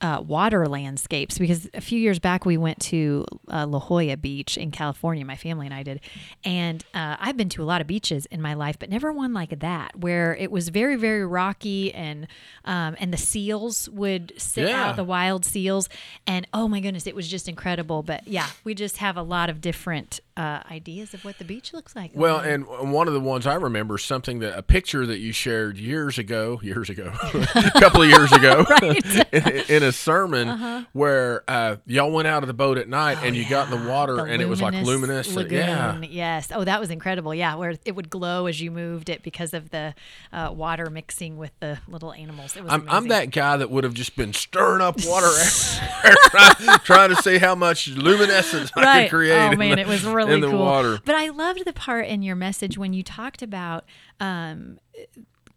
uh, 0.03 0.21
water 0.21 0.67
landscapes 0.69 1.39
because 1.39 1.71
a 1.75 1.81
few 1.81 1.99
years 1.99 2.19
back 2.19 2.45
we 2.45 2.57
went 2.57 2.81
to 2.81 3.25
uh, 3.51 3.67
La 3.67 3.79
Jolla 3.79 4.17
Beach 4.17 4.59
in 4.59 4.71
California. 4.73 5.25
My 5.25 5.37
family 5.37 5.67
and 5.67 5.75
I 5.75 5.83
did, 5.83 6.01
and 6.45 6.85
uh, 6.93 7.17
I've 7.21 7.37
been 7.37 7.49
to 7.51 7.63
a 7.63 7.65
lot 7.65 7.81
of 7.81 7.87
beaches 7.87 8.27
in 8.27 8.43
my 8.43 8.55
life, 8.55 8.79
but 8.79 8.91
never 8.91 9.13
one 9.13 9.33
like 9.33 9.61
that 9.61 9.97
where 9.99 10.35
it 10.37 10.51
was 10.51 10.69
very 10.71 10.97
very 10.97 11.25
rocky 11.25 11.95
and 11.95 12.27
um, 12.65 12.97
and 12.99 13.13
the 13.13 13.17
seals 13.17 13.89
would 13.91 14.33
sit 14.37 14.69
Yeah. 14.69 14.91
out 14.91 14.97
the 14.97 15.05
wild 15.05 15.45
seals, 15.45 15.89
and 16.27 16.47
oh 16.53 16.67
my 16.69 16.81
goodness, 16.81 17.07
it 17.07 17.15
was 17.15 17.29
just 17.29 17.49
incredible. 17.49 18.03
But 18.03 18.27
yeah, 18.27 18.49
we 18.65 18.75
just 18.75 18.97
have 18.99 19.17
a 19.17 19.23
lot 19.23 19.49
of 19.51 19.61
different 19.61 20.19
uh, 20.37 20.63
ideas 20.71 21.15
of 21.15 21.25
what 21.25 21.39
the 21.39 21.45
beach 21.45 21.73
looks 21.73 21.95
like. 21.95 22.11
Well, 22.15 22.39
and 22.39 22.67
one 22.93 23.07
of 23.07 23.15
the 23.15 23.21
ones 23.21 23.47
I 23.47 23.55
remember 23.55 23.97
is 23.97 24.03
something 24.05 24.41
that 24.41 24.59
a 24.59 24.63
picture 24.63 25.07
that 25.07 25.19
you 25.19 25.31
shared 25.33 25.79
years 25.79 26.19
ago, 26.19 26.59
years 26.63 26.91
ago, 26.91 27.13
a 27.55 27.71
couple 27.79 28.03
of 28.03 28.09
years 28.09 28.33
ago, 28.33 28.65
in, 29.33 29.65
in 29.69 29.83
a 29.83 29.92
sermon 29.93 30.87
where 30.93 31.45
uh, 31.49 31.77
y'all 31.87 32.11
went 32.11 32.29
out 32.29 32.43
of 32.43 32.47
the 32.47 32.55
boat 32.55 32.79
at 32.79 32.89
night 32.89 33.19
and 33.23 33.37
you 33.37 33.49
got 33.49 33.71
in 33.73 33.83
the 33.83 33.89
water 33.91 34.15
Uh-huh. 34.17 34.25
The 34.27 34.33
and 34.33 34.43
it 34.43 34.47
was 34.47 34.61
like 34.63 34.75
luminous 34.85 35.35
lagoon. 35.35 35.59
Yeah. 35.59 36.01
Yes. 36.03 36.51
Oh, 36.55 36.65
that 36.65 36.81
was 36.81 36.91
incredible. 36.91 37.35
Yeah, 37.35 37.55
where 37.57 37.75
it 37.85 37.95
would 37.95 38.11
glow 38.11 38.47
as 38.47 38.61
you 38.61 38.71
moved 38.71 39.09
it 39.09 39.23
because 39.23 39.55
of 39.55 39.71
the 39.71 39.95
uh, 40.33 40.51
water 40.55 40.91
mixing 40.91 41.37
with 41.37 41.53
the 41.61 41.79
little 41.89 42.13
animals. 42.13 42.57
It 42.57 42.65
was 42.65 42.73
I'm, 42.73 42.89
I'm 42.89 43.09
that 43.09 43.31
guy 43.31 43.57
that 43.57 43.71
would 43.71 43.85
have 43.85 43.95
just 43.95 44.17
been 44.17 44.33
stirring 44.33 44.81
up 44.83 44.97
water, 45.07 45.31
trying, 46.31 46.79
trying 46.85 47.09
to 47.11 47.17
see 47.17 47.39
how 47.39 47.55
much 47.55 47.89
luminescence 47.89 48.71
I 48.77 49.03
could 49.03 49.11
create. 49.11 49.37
Oh 49.39 49.57
man, 49.57 49.77
the- 49.77 49.83
it 49.83 49.87
was 49.87 50.05
really 50.05 50.33
in 50.35 50.41
the 50.41 50.51
cool. 50.51 50.59
water. 50.61 50.99
But 51.05 51.15
I 51.15 51.29
loved 51.29 51.65
the 51.65 51.73
part 51.73 52.07
in 52.07 52.23
your 52.23 52.37
message 52.37 52.79
when 52.79 52.93
you 52.93 53.03
talked 53.03 53.43
about 53.43 53.85
um, 54.21 54.79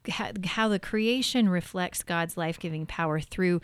how, 0.09 0.31
how 0.45 0.67
the 0.67 0.79
creation 0.79 1.49
reflects 1.49 2.03
God's 2.03 2.37
life-giving 2.37 2.85
power 2.85 3.19
through 3.19 3.61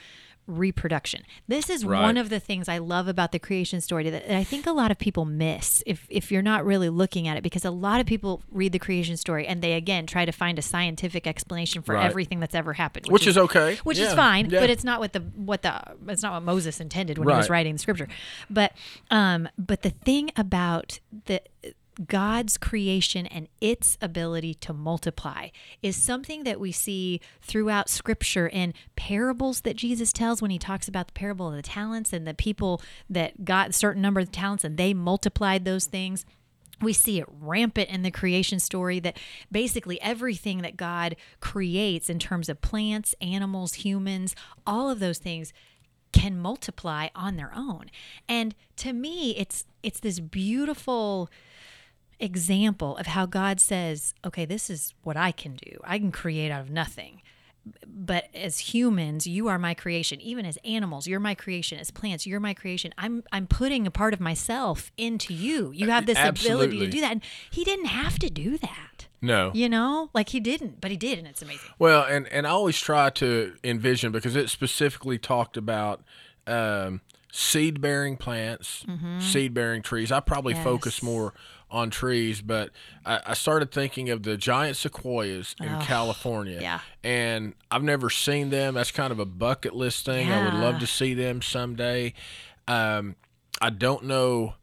reproduction. 0.47 1.23
This 1.47 1.69
is 1.69 1.85
Right. 1.85 2.01
one 2.01 2.17
of 2.17 2.29
the 2.29 2.39
things 2.39 2.67
I 2.67 2.77
love 2.77 3.07
about 3.07 3.31
the 3.31 3.39
creation 3.39 3.79
story 3.81 4.09
that 4.09 4.35
I 4.35 4.43
think 4.43 4.65
a 4.65 4.71
lot 4.71 4.91
of 4.91 4.97
people 4.97 5.23
miss 5.25 5.83
if 5.85 6.05
if 6.09 6.31
you're 6.31 6.41
not 6.41 6.65
really 6.65 6.89
looking 6.89 7.27
at 7.27 7.37
it 7.37 7.43
because 7.43 7.63
a 7.63 7.71
lot 7.71 7.99
of 8.01 8.05
people 8.05 8.41
read 8.51 8.71
the 8.71 8.79
creation 8.79 9.17
story 9.17 9.47
and 9.47 9.61
they 9.61 9.73
again 9.73 10.05
try 10.05 10.25
to 10.25 10.31
find 10.31 10.59
a 10.59 10.61
scientific 10.61 11.25
explanation 11.27 11.81
for 11.81 11.95
Right. 11.95 12.05
everything 12.05 12.39
that's 12.39 12.55
ever 12.55 12.73
happened, 12.73 13.05
Which 13.09 13.27
is 13.27 13.37
okay. 13.37 13.77
which 13.83 13.97
Yeah. 13.99 14.07
is 14.07 14.13
fine, 14.13 14.49
Yeah. 14.49 14.59
but 14.59 14.69
it's 14.69 14.83
not 14.83 14.99
what 14.99 15.13
the 15.13 15.19
what 15.35 15.61
the 15.61 15.81
it's 16.07 16.23
not 16.23 16.33
what 16.33 16.43
Moses 16.43 16.79
intended 16.79 17.17
when 17.17 17.29
he 17.29 17.35
was 17.35 17.49
writing 17.49 17.73
the 17.73 17.79
scripture. 17.79 18.07
But 18.49 18.73
um 19.09 19.47
but 19.57 19.83
the 19.83 19.91
thing 19.91 20.31
about 20.35 20.99
the 21.25 21.41
God's 22.07 22.57
creation 22.57 23.25
and 23.27 23.47
its 23.59 23.97
ability 24.01 24.53
to 24.55 24.73
multiply 24.73 25.49
is 25.81 25.95
something 25.95 26.43
that 26.43 26.59
we 26.59 26.71
see 26.71 27.19
throughout 27.41 27.89
scripture 27.89 28.47
in 28.47 28.73
parables 28.95 29.61
that 29.61 29.75
Jesus 29.75 30.13
tells 30.13 30.41
when 30.41 30.51
he 30.51 30.59
talks 30.59 30.87
about 30.87 31.07
the 31.07 31.13
parable 31.13 31.49
of 31.49 31.55
the 31.55 31.61
talents 31.61 32.13
and 32.13 32.25
the 32.25 32.33
people 32.33 32.81
that 33.09 33.45
got 33.45 33.69
a 33.69 33.73
certain 33.73 34.01
number 34.01 34.19
of 34.19 34.31
talents 34.31 34.63
and 34.63 34.77
they 34.77 34.93
multiplied 34.93 35.65
those 35.65 35.85
things. 35.85 36.25
We 36.81 36.93
see 36.93 37.19
it 37.19 37.27
rampant 37.29 37.89
in 37.89 38.01
the 38.01 38.09
creation 38.09 38.59
story 38.59 38.99
that 39.01 39.17
basically 39.51 40.01
everything 40.01 40.63
that 40.63 40.77
God 40.77 41.15
creates 41.39 42.09
in 42.09 42.17
terms 42.17 42.49
of 42.49 42.61
plants, 42.61 43.13
animals, 43.21 43.73
humans, 43.73 44.35
all 44.65 44.89
of 44.89 44.99
those 44.99 45.19
things 45.19 45.53
can 46.11 46.37
multiply 46.37 47.07
on 47.15 47.37
their 47.37 47.51
own. 47.55 47.89
And 48.27 48.55
to 48.77 48.93
me, 48.93 49.35
it's 49.37 49.65
it's 49.83 49.99
this 49.99 50.19
beautiful 50.19 51.29
example 52.21 52.95
of 52.97 53.07
how 53.07 53.25
God 53.25 53.59
says, 53.59 54.13
okay, 54.23 54.45
this 54.45 54.69
is 54.69 54.93
what 55.03 55.17
I 55.17 55.31
can 55.31 55.55
do. 55.55 55.79
I 55.83 55.97
can 55.97 56.11
create 56.11 56.51
out 56.51 56.61
of 56.61 56.69
nothing. 56.69 57.21
But 57.85 58.25
as 58.33 58.57
humans, 58.57 59.27
you 59.27 59.47
are 59.47 59.59
my 59.59 59.73
creation. 59.75 60.19
Even 60.21 60.45
as 60.45 60.57
animals, 60.65 61.05
you're 61.05 61.19
my 61.19 61.35
creation. 61.35 61.77
As 61.77 61.91
plants, 61.91 62.25
you're 62.25 62.39
my 62.39 62.55
creation. 62.55 62.91
I'm 62.97 63.23
I'm 63.31 63.45
putting 63.45 63.85
a 63.85 63.91
part 63.91 64.15
of 64.15 64.19
myself 64.19 64.91
into 64.97 65.33
you. 65.33 65.71
You 65.71 65.89
have 65.91 66.07
this 66.07 66.17
ability 66.17 66.79
to 66.79 66.87
do 66.87 67.01
that. 67.01 67.11
And 67.11 67.21
he 67.51 67.63
didn't 67.63 67.85
have 67.85 68.17
to 68.19 68.31
do 68.31 68.57
that. 68.57 69.07
No. 69.21 69.51
You 69.53 69.69
know? 69.69 70.09
Like 70.13 70.29
he 70.29 70.39
didn't, 70.39 70.81
but 70.81 70.89
he 70.89 70.97
did, 70.97 71.19
and 71.19 71.27
it's 71.27 71.43
amazing. 71.43 71.69
Well, 71.77 72.03
and, 72.03 72.27
and 72.29 72.47
I 72.47 72.49
always 72.49 72.79
try 72.79 73.11
to 73.11 73.53
envision 73.63 74.11
because 74.11 74.35
it 74.35 74.49
specifically 74.49 75.19
talked 75.19 75.55
about 75.55 76.03
um, 76.47 77.01
seed 77.31 77.79
bearing 77.79 78.17
plants, 78.17 78.83
seed 79.19 79.53
bearing 79.53 79.83
trees. 79.83 80.11
I 80.11 80.19
probably 80.19 80.55
focus 80.55 81.03
more 81.03 81.35
on 81.71 81.89
trees, 81.89 82.41
but 82.41 82.69
I, 83.05 83.21
I 83.27 83.33
started 83.33 83.71
thinking 83.71 84.09
of 84.09 84.23
the 84.23 84.35
giant 84.37 84.75
sequoias 84.77 85.55
in 85.61 85.79
California. 85.81 86.59
yeah. 86.61 86.79
And 87.03 87.53
I've 87.71 87.83
never 87.83 88.09
seen 88.09 88.49
them. 88.49 88.73
That's 88.73 88.91
kind 88.91 89.11
of 89.11 89.19
a 89.19 89.25
bucket 89.25 89.73
list 89.75 90.05
thing. 90.05 90.31
I 90.31 90.43
would 90.43 90.53
love 90.53 90.79
to 90.79 90.87
see 90.87 91.13
them 91.13 91.41
someday. 91.41 92.13
Um, 92.67 93.15
I 93.61 93.69
don't 93.69 94.03
know 94.05 94.55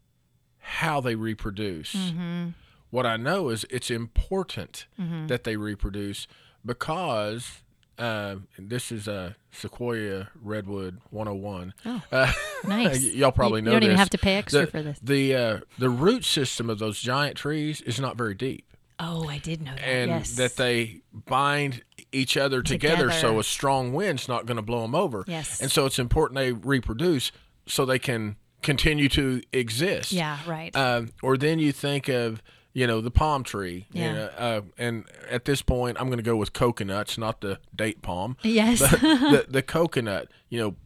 how 0.59 1.01
they 1.01 1.14
reproduce. 1.14 1.94
Mm-hmm. 1.94 2.49
What 2.90 3.07
I 3.07 3.16
know 3.16 3.49
is 3.49 3.64
it's 3.71 3.90
important 3.90 4.87
Mm-hmm. 5.01 5.27
that 5.29 5.44
they 5.44 5.57
reproduce 5.57 6.27
because 6.64 7.62
uh, 7.99 8.37
this 8.59 8.91
is 8.93 9.09
a 9.09 9.35
Sequoia 9.51 10.29
Redwood 10.43 10.99
101. 11.11 11.75
Oh, 11.87 12.03
Uh, 12.13 12.33
nice. 12.67 13.03
y- 13.03 13.11
y'all 13.15 13.33
probably 13.33 13.61
You- 13.61 13.65
know 13.67 13.71
you 13.73 13.77
don't 13.81 13.85
even 13.85 13.97
have 13.97 14.11
to 14.11 14.19
pay 14.19 14.37
extra 14.37 14.63
the, 14.63 14.67
for 14.71 14.83
this. 14.83 14.99
The 15.03 15.35
uh, 15.35 15.61
the 15.79 15.91
root 15.91 16.25
system 16.25 16.71
of 16.71 16.79
those 16.79 17.01
giant 17.01 17.37
trees 17.37 17.81
is 17.83 17.99
not 18.01 18.17
very 18.17 18.35
deep, 18.35 18.65
Oh, 19.01 19.29
I 19.29 19.39
did 19.39 19.63
know 19.63 19.75
that. 19.75 19.85
and 19.85 20.11
yes. 20.11 20.33
that 20.37 20.57
they 20.57 21.03
bind 21.13 21.83
each 22.13 22.37
other 22.37 22.63
together, 22.63 23.11
so 23.11 23.39
a 23.39 23.45
strong 23.45 23.93
wind's 23.93 24.29
not 24.29 24.47
going 24.47 24.57
to 24.57 24.63
blow 24.63 24.83
them 24.83 24.95
over. 24.95 25.25
Yes. 25.27 25.61
and 25.61 25.71
so 25.71 25.85
it's 25.87 25.99
important 25.99 26.37
they 26.39 26.53
reproduce 26.53 27.31
so 27.67 27.85
they 27.85 27.99
can 27.99 28.37
continue 28.63 29.09
to 29.11 29.43
exist. 29.53 30.11
Yeah, 30.11 30.39
right. 30.47 30.75
Um, 30.75 31.11
or 31.23 31.37
then 31.37 31.59
you 31.59 31.71
think 31.71 32.09
of 32.09 32.43
you 32.79 32.87
know 32.87 33.01
the 33.01 33.11
palm 33.11 33.43
tree. 33.43 33.87
you 33.93 34.05
know, 34.12 34.31
uh, 34.38 34.61
and 34.79 35.05
at 35.31 35.45
this 35.45 35.62
point, 35.62 35.97
I'm 36.01 36.07
going 36.07 36.19
to 36.19 36.23
go 36.23 36.37
with 36.37 36.53
coconuts, 36.53 37.19
not 37.19 37.41
the 37.41 37.59
date 37.75 38.03
palm. 38.03 38.37
yes. 38.43 38.79
the 38.91 39.47
the 39.49 39.62
coconut. 39.62 40.29
You 40.49 40.61
know, 40.61 40.77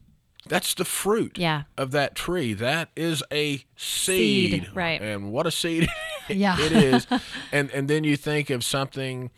that's 0.49 0.75
the 0.75 0.85
fruit. 0.85 1.37
Yeah. 1.39 1.65
Of 1.77 1.91
that 1.91 2.15
tree. 2.15 2.55
That 2.55 2.89
is 2.97 3.23
a 3.31 3.65
seed. 3.77 4.53
Seed, 4.65 4.71
right. 4.75 5.01
And 5.03 5.33
what 5.33 5.47
a 5.47 5.51
seed 5.51 5.89
Yeah. 6.29 6.57
it 6.59 6.73
is. 6.73 7.07
And 7.53 7.71
and 7.73 7.89
then 7.89 8.05
you 8.05 8.17
think 8.17 8.51
of 8.51 8.65
something. 8.65 9.31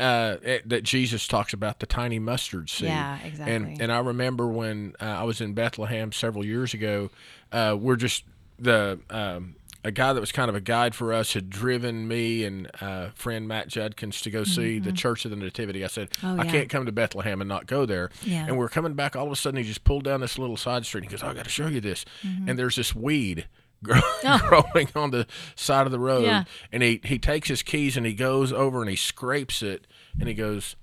Uh, 0.00 0.38
eh, 0.44 0.60
that 0.64 0.82
Jesus 0.82 1.28
talks 1.28 1.52
about 1.52 1.78
the 1.80 1.84
tiny 1.84 2.18
mustard 2.18 2.70
seed. 2.70 2.88
Yeah, 2.88 3.18
exactly. 3.22 3.54
And 3.54 3.82
and 3.82 3.92
I 3.92 3.98
remember 3.98 4.46
when 4.46 4.94
uh, 4.98 5.04
I 5.04 5.24
was 5.24 5.42
in 5.42 5.52
Bethlehem 5.52 6.10
several 6.10 6.42
years 6.42 6.72
ago, 6.72 7.10
uh, 7.52 7.76
we're 7.78 7.96
just 7.96 8.24
the 8.58 8.98
um, 9.10 9.56
a 9.84 9.90
guy 9.90 10.12
that 10.12 10.20
was 10.20 10.30
kind 10.32 10.48
of 10.48 10.54
a 10.54 10.60
guide 10.60 10.94
for 10.94 11.12
us 11.12 11.32
had 11.32 11.48
driven 11.48 12.06
me 12.06 12.44
and 12.44 12.70
uh, 12.82 13.08
friend 13.14 13.48
Matt 13.48 13.68
Judkins 13.68 14.20
to 14.22 14.30
go 14.30 14.44
see 14.44 14.78
the 14.78 14.92
Church 14.92 15.24
of 15.24 15.30
the 15.30 15.36
Nativity. 15.36 15.84
I 15.84 15.86
said 15.88 16.10
Mm-hmm. 16.10 16.26
Oh, 16.38 16.42
I 16.42 16.44
yeah. 16.44 16.50
can't 16.50 16.68
come 16.68 16.86
to 16.86 16.92
Bethlehem 16.92 17.40
and 17.40 17.48
not 17.48 17.66
go 17.66 17.86
there. 17.86 18.10
Yeah. 18.22 18.44
And 18.46 18.58
we're 18.58 18.68
coming 18.68 18.94
back. 18.94 19.16
All 19.16 19.26
of 19.26 19.32
a 19.32 19.36
sudden, 19.36 19.58
he 19.58 19.64
just 19.64 19.84
pulled 19.84 20.04
down 20.04 20.20
this 20.20 20.38
little 20.38 20.56
side 20.56 20.84
street. 20.84 21.04
And 21.04 21.10
he 21.10 21.16
goes, 21.16 21.22
"I 21.22 21.32
got 21.34 21.44
to 21.44 21.50
show 21.50 21.66
you 21.68 21.80
this." 21.80 22.04
Mm-hmm. 22.22 22.48
And 22.50 22.58
there's 22.58 22.76
this 22.76 22.94
weed. 22.94 23.46
grow- 23.82 24.00
Growing 24.48 24.88
on 24.94 25.10
the 25.12 25.26
side 25.56 25.86
of 25.86 25.92
the 25.92 25.98
road, 25.98 26.24
Oh. 26.24 26.26
Yeah. 26.26 26.44
and 26.72 26.82
he 26.82 27.00
he 27.04 27.18
takes 27.18 27.48
his 27.48 27.62
keys 27.62 27.96
and 27.96 28.04
he 28.04 28.12
goes 28.12 28.52
over 28.52 28.80
and 28.82 28.90
he 28.90 28.96
scrapes 28.96 29.62
it, 29.62 29.86
and 30.18 30.28
he 30.28 30.34
goes, 30.34 30.76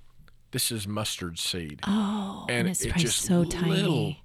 "This 0.52 0.72
is 0.72 0.88
mustard 0.88 1.38
seed." 1.38 1.82
oh, 1.88 2.46
and, 2.50 2.68
it's 2.68 2.82
it 2.84 2.96
just 2.96 3.22
so 3.22 3.42
little, 3.42 3.52
tiny. 3.52 4.24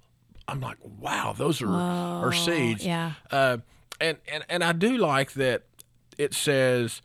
I'm 0.49 0.61
like, 0.61 0.79
wow, 0.83 1.35
those 1.37 1.61
are 1.63 1.69
are 1.69 2.33
seeds. 2.33 2.85
yeah. 2.87 3.13
Uh, 3.31 3.59
and 4.03 4.19
and 4.31 4.45
and 4.49 4.65
I 4.65 4.73
do 4.73 4.97
like 4.97 5.33
that. 5.33 5.63
It 6.19 6.35
says, 6.35 7.01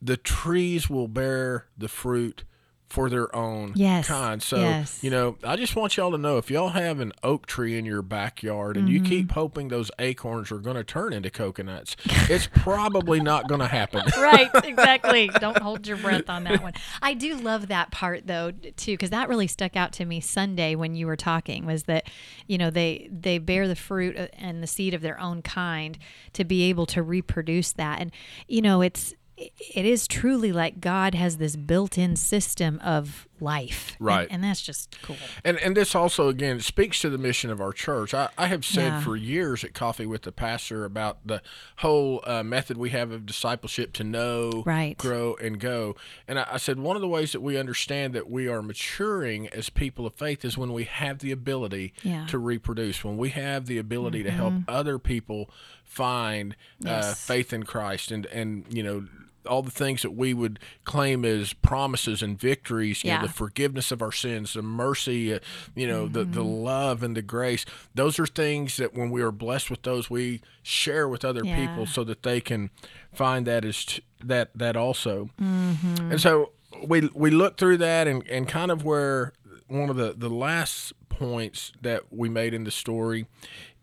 the 0.00 0.16
trees 0.16 0.90
will 0.90 1.06
bear 1.06 1.66
the 1.78 1.88
fruit 1.88 2.44
for 2.92 3.08
their 3.08 3.34
own 3.34 3.72
Yes, 3.74 4.06
kind. 4.06 4.42
So, 4.42 4.58
yes. 4.58 4.98
you 5.02 5.08
know, 5.10 5.38
I 5.42 5.56
just 5.56 5.74
want 5.74 5.96
y'all 5.96 6.10
to 6.10 6.18
know 6.18 6.36
if 6.36 6.50
y'all 6.50 6.68
have 6.68 7.00
an 7.00 7.12
oak 7.22 7.46
tree 7.46 7.78
in 7.78 7.86
your 7.86 8.02
backyard 8.02 8.76
and 8.76 8.86
you 8.88 9.00
Mm-hmm. 9.00 9.08
keep 9.08 9.32
hoping 9.32 9.68
those 9.68 9.90
acorns 9.98 10.52
are 10.52 10.58
going 10.58 10.76
to 10.76 10.84
turn 10.84 11.14
into 11.14 11.30
coconuts, 11.30 11.96
it's 12.28 12.46
probably 12.52 13.18
not 13.20 13.48
going 13.48 13.60
to 13.60 13.66
happen. 13.66 14.04
right, 14.18 14.50
exactly. 14.64 15.28
Don't 15.40 15.56
hold 15.58 15.86
your 15.86 15.96
breath 15.96 16.28
on 16.28 16.44
that 16.44 16.62
one. 16.62 16.74
I 17.00 17.14
do 17.14 17.34
love 17.36 17.68
that 17.68 17.90
part 17.90 18.26
though 18.26 18.52
too 18.76 18.92
because 18.92 19.08
that 19.10 19.28
really 19.30 19.46
stuck 19.46 19.74
out 19.74 19.92
to 19.94 20.04
me 20.04 20.20
Sunday 20.20 20.74
when 20.74 20.94
you 20.94 21.06
were 21.06 21.16
talking 21.16 21.64
was 21.64 21.84
that 21.84 22.04
you 22.46 22.58
know 22.58 22.68
they 22.70 23.08
they 23.10 23.38
bear 23.38 23.66
the 23.66 23.74
fruit 23.76 24.16
uh, 24.18 24.26
and 24.34 24.62
the 24.62 24.66
seed 24.66 24.92
of 24.92 25.00
their 25.00 25.18
own 25.18 25.40
kind 25.40 25.98
to 26.34 26.44
be 26.44 26.64
able 26.64 26.84
to 26.86 27.02
reproduce 27.02 27.72
that 27.72 28.00
and 28.00 28.12
you 28.48 28.60
know 28.60 28.82
it's 28.82 29.14
it 29.36 29.84
is 29.86 30.06
truly 30.06 30.52
like 30.52 30.80
God 30.80 31.14
has 31.14 31.38
this 31.38 31.56
built-in 31.56 32.16
system 32.16 32.78
of 32.84 33.26
life. 33.42 33.96
Right. 34.00 34.28
And, 34.30 34.42
that's 34.42 34.62
just 34.62 34.96
cool. 35.02 35.16
And 35.44 35.58
and 35.58 35.76
this 35.76 35.94
also 35.94 36.28
again 36.28 36.60
speaks 36.60 37.00
to 37.00 37.10
the 37.10 37.18
mission 37.18 37.50
of 37.50 37.60
our 37.60 37.72
church. 37.72 38.14
I, 38.14 38.28
I 38.38 38.46
have 38.46 38.64
said 38.64 38.84
Yeah. 38.92 39.00
for 39.00 39.16
years 39.16 39.64
at 39.64 39.74
Coffee 39.74 40.06
with 40.06 40.22
the 40.22 40.32
Pastor 40.32 40.84
about 40.84 41.18
the 41.26 41.42
whole 41.78 42.22
uh, 42.26 42.42
method 42.42 42.76
we 42.78 42.90
have 42.90 43.10
of 43.10 43.26
discipleship 43.26 43.92
to 43.94 44.04
know, 44.04 44.62
Right. 44.64 44.96
grow, 44.96 45.34
and 45.42 45.58
go. 45.60 45.96
And 46.28 46.38
I, 46.38 46.46
I 46.52 46.56
said 46.58 46.78
one 46.78 46.96
of 46.96 47.02
the 47.02 47.08
ways 47.08 47.32
that 47.32 47.40
we 47.42 47.58
understand 47.58 48.14
that 48.14 48.30
we 48.30 48.48
are 48.48 48.62
maturing 48.62 49.48
as 49.48 49.68
people 49.70 50.06
of 50.06 50.14
faith 50.14 50.44
is 50.44 50.56
when 50.56 50.72
we 50.72 50.84
have 50.84 51.18
the 51.18 51.32
ability 51.32 51.92
Yeah. 52.02 52.12
Mm-hmm. 52.12 52.26
to 52.26 52.38
reproduce, 52.38 53.04
when 53.04 53.16
we 53.16 53.30
have 53.30 53.66
the 53.66 53.78
ability 53.78 54.22
to 54.22 54.30
help 54.30 54.54
other 54.68 54.98
people 54.98 55.50
find 55.84 56.56
uh, 56.86 57.12
faith 57.14 57.52
in 57.52 57.64
Christ, 57.64 58.10
and 58.10 58.26
and 58.26 58.64
you 58.70 58.82
know. 58.82 59.06
All 59.46 59.62
the 59.62 59.70
things 59.70 60.02
that 60.02 60.12
we 60.12 60.32
would 60.34 60.58
claim 60.84 61.24
as 61.24 61.52
promises 61.52 62.22
and 62.22 62.38
victories, 62.38 63.02
you 63.04 63.10
know, 63.12 63.22
the 63.22 63.32
forgiveness 63.32 63.90
of 63.90 64.00
our 64.02 64.12
sins, 64.12 64.54
the 64.54 64.62
mercy, 64.62 65.34
uh, 65.34 65.38
you 65.74 65.86
know, 65.86 66.06
the, 66.06 66.24
the 66.24 66.40
Mm-hmm. 66.42 66.64
love 66.64 67.02
and 67.02 67.16
the 67.16 67.22
grace. 67.22 67.64
Those 67.94 68.18
are 68.18 68.26
things 68.26 68.76
that 68.76 68.94
when 68.94 69.10
we 69.10 69.20
are 69.22 69.32
blessed 69.32 69.70
with 69.70 69.82
those, 69.82 70.08
we 70.10 70.40
share 70.62 71.08
with 71.08 71.24
other 71.24 71.42
Yeah. 71.44 71.56
people 71.56 71.86
so 71.86 72.04
that 72.04 72.22
they 72.22 72.40
can 72.40 72.70
find 73.12 73.46
that 73.46 73.64
as 73.64 73.84
t- 73.84 74.02
that 74.24 74.50
that 74.54 74.76
also. 74.76 75.30
Mm-hmm. 75.40 76.12
And 76.12 76.20
so 76.20 76.52
we 76.86 77.10
we 77.14 77.30
look 77.30 77.56
through 77.58 77.78
that 77.78 78.06
and, 78.08 78.26
and 78.28 78.48
kind 78.48 78.70
of 78.70 78.84
where 78.84 79.32
one 79.68 79.90
of 79.90 79.96
the 79.96 80.14
the 80.16 80.30
last 80.30 80.92
points 81.08 81.72
that 81.82 82.02
we 82.10 82.28
made 82.28 82.54
in 82.54 82.64
the 82.64 82.70
story 82.70 83.26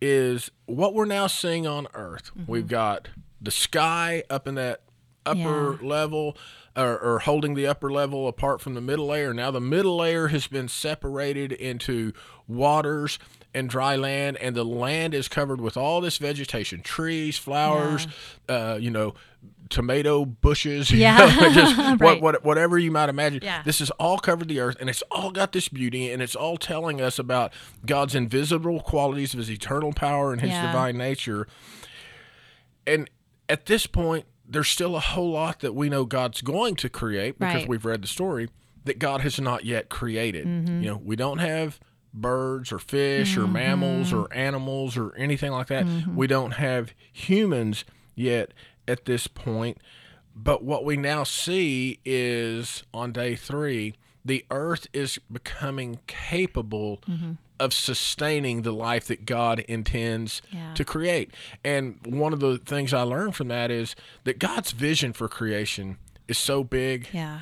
is 0.02 0.50
what 0.66 0.94
we're 0.94 1.06
now 1.06 1.28
seeing 1.28 1.68
on 1.68 1.88
earth. 1.94 2.32
Mm-hmm. 2.38 2.52
We've 2.52 2.68
got 2.68 3.10
the 3.42 3.52
sky 3.52 4.24
up 4.30 4.48
in 4.48 4.56
that 4.56 4.82
upper 5.30 5.78
Yeah. 5.82 5.88
level 5.88 6.38
or, 6.76 6.98
or 7.00 7.20
holding 7.20 7.56
the 7.56 7.68
upper 7.68 7.92
level 7.92 8.28
apart 8.28 8.62
from 8.62 8.74
the 8.74 8.82
middle 8.82 9.08
layer. 9.08 9.34
Now 9.34 9.52
the 9.52 9.60
middle 9.62 9.98
layer 9.98 10.28
has 10.30 10.48
been 10.48 10.68
separated 10.68 11.52
into 11.52 12.14
waters 12.48 13.20
and 13.54 13.68
dry 13.68 13.96
land, 13.96 14.38
and 14.38 14.56
the 14.56 14.64
land 14.64 15.14
is 15.16 15.28
covered 15.28 15.60
with 15.60 15.76
all 15.76 16.02
this 16.02 16.18
vegetation, 16.20 16.82
trees, 16.82 17.38
flowers, 17.38 18.08
uh, 18.48 18.78
you 18.80 18.92
know, 18.92 19.16
tomato 19.70 20.24
bushes, 20.24 20.92
you 20.92 21.00
Yeah. 21.00 21.18
know, 21.18 21.50
just 21.52 21.76
what, 21.78 22.00
Right. 22.02 22.22
what, 22.22 22.44
whatever 22.46 22.78
you 22.78 22.92
might 22.92 23.10
imagine. 23.10 23.42
Yeah. 23.44 23.64
This 23.64 23.80
has 23.80 23.90
all 23.92 24.20
covered 24.20 24.48
the 24.50 24.60
earth, 24.60 24.78
and 24.80 24.88
it's 24.90 25.02
all 25.10 25.32
got 25.32 25.52
this 25.52 25.68
beauty, 25.68 26.12
and 26.12 26.22
it's 26.22 26.36
all 26.36 26.58
telling 26.58 27.02
us 27.02 27.18
about 27.18 27.52
God's 27.88 28.14
invisible 28.14 28.82
qualities 28.82 29.34
of 29.34 29.40
His 29.40 29.50
eternal 29.50 29.94
power 29.94 30.32
and 30.32 30.42
His 30.42 30.52
Yeah. 30.52 30.68
divine 30.68 30.98
nature. 30.98 31.48
And 32.86 33.10
at 33.48 33.66
this 33.66 33.88
point, 33.88 34.26
there's 34.50 34.68
still 34.68 34.96
a 34.96 35.00
whole 35.00 35.32
lot 35.32 35.60
that 35.60 35.76
we 35.76 35.90
know 35.90 36.06
God's 36.06 36.42
going 36.42 36.76
to 36.78 36.90
create 36.90 37.38
because 37.40 37.56
Right. 37.62 37.68
we've 37.70 37.86
read 37.86 38.02
the 38.02 38.08
story 38.08 38.50
that 38.86 38.98
God 39.00 39.22
has 39.22 39.40
not 39.40 39.64
yet 39.66 39.90
created. 39.90 40.48
Mm-hmm. 40.48 40.82
You 40.84 40.90
know, 40.90 41.02
we 41.04 41.16
don't 41.16 41.38
have 41.38 41.80
birds 42.14 42.72
or 42.72 42.80
fish 42.80 43.38
or 43.38 43.48
mammals 43.48 44.12
or 44.12 44.34
animals 44.34 44.98
or 44.98 45.14
anything 45.16 45.52
like 45.52 45.68
that. 45.68 45.86
Mm-hmm. 45.86 46.16
We 46.16 46.26
don't 46.28 46.52
have 46.54 46.94
humans 47.14 47.86
yet 48.16 48.54
at 48.88 49.06
this 49.06 49.28
point. 49.28 49.78
But 50.36 50.64
what 50.64 50.84
we 50.86 50.98
now 50.98 51.24
see 51.24 52.00
is 52.06 52.84
on 52.94 53.12
day 53.12 53.36
three, 53.36 53.96
the 54.26 54.46
earth 54.52 54.88
is 54.94 55.20
becoming 55.32 56.00
capable 56.08 57.00
Mm-hmm. 57.10 57.32
of 57.60 57.74
sustaining 57.74 58.62
the 58.62 58.72
life 58.72 59.06
that 59.08 59.26
God 59.26 59.60
intends 59.62 60.42
Yeah. 60.52 60.74
to 60.76 60.86
create. 60.86 61.34
And 61.64 62.00
one 62.06 62.32
of 62.34 62.40
the 62.40 62.58
things 62.58 62.94
I 62.94 63.02
learned 63.02 63.36
from 63.36 63.50
that 63.50 63.70
is 63.72 63.96
that 64.24 64.40
God's 64.40 64.72
vision 64.72 65.12
for 65.14 65.28
creation 65.28 65.98
is 66.28 66.38
so 66.38 66.64
big, 66.64 67.08
Yeah. 67.12 67.42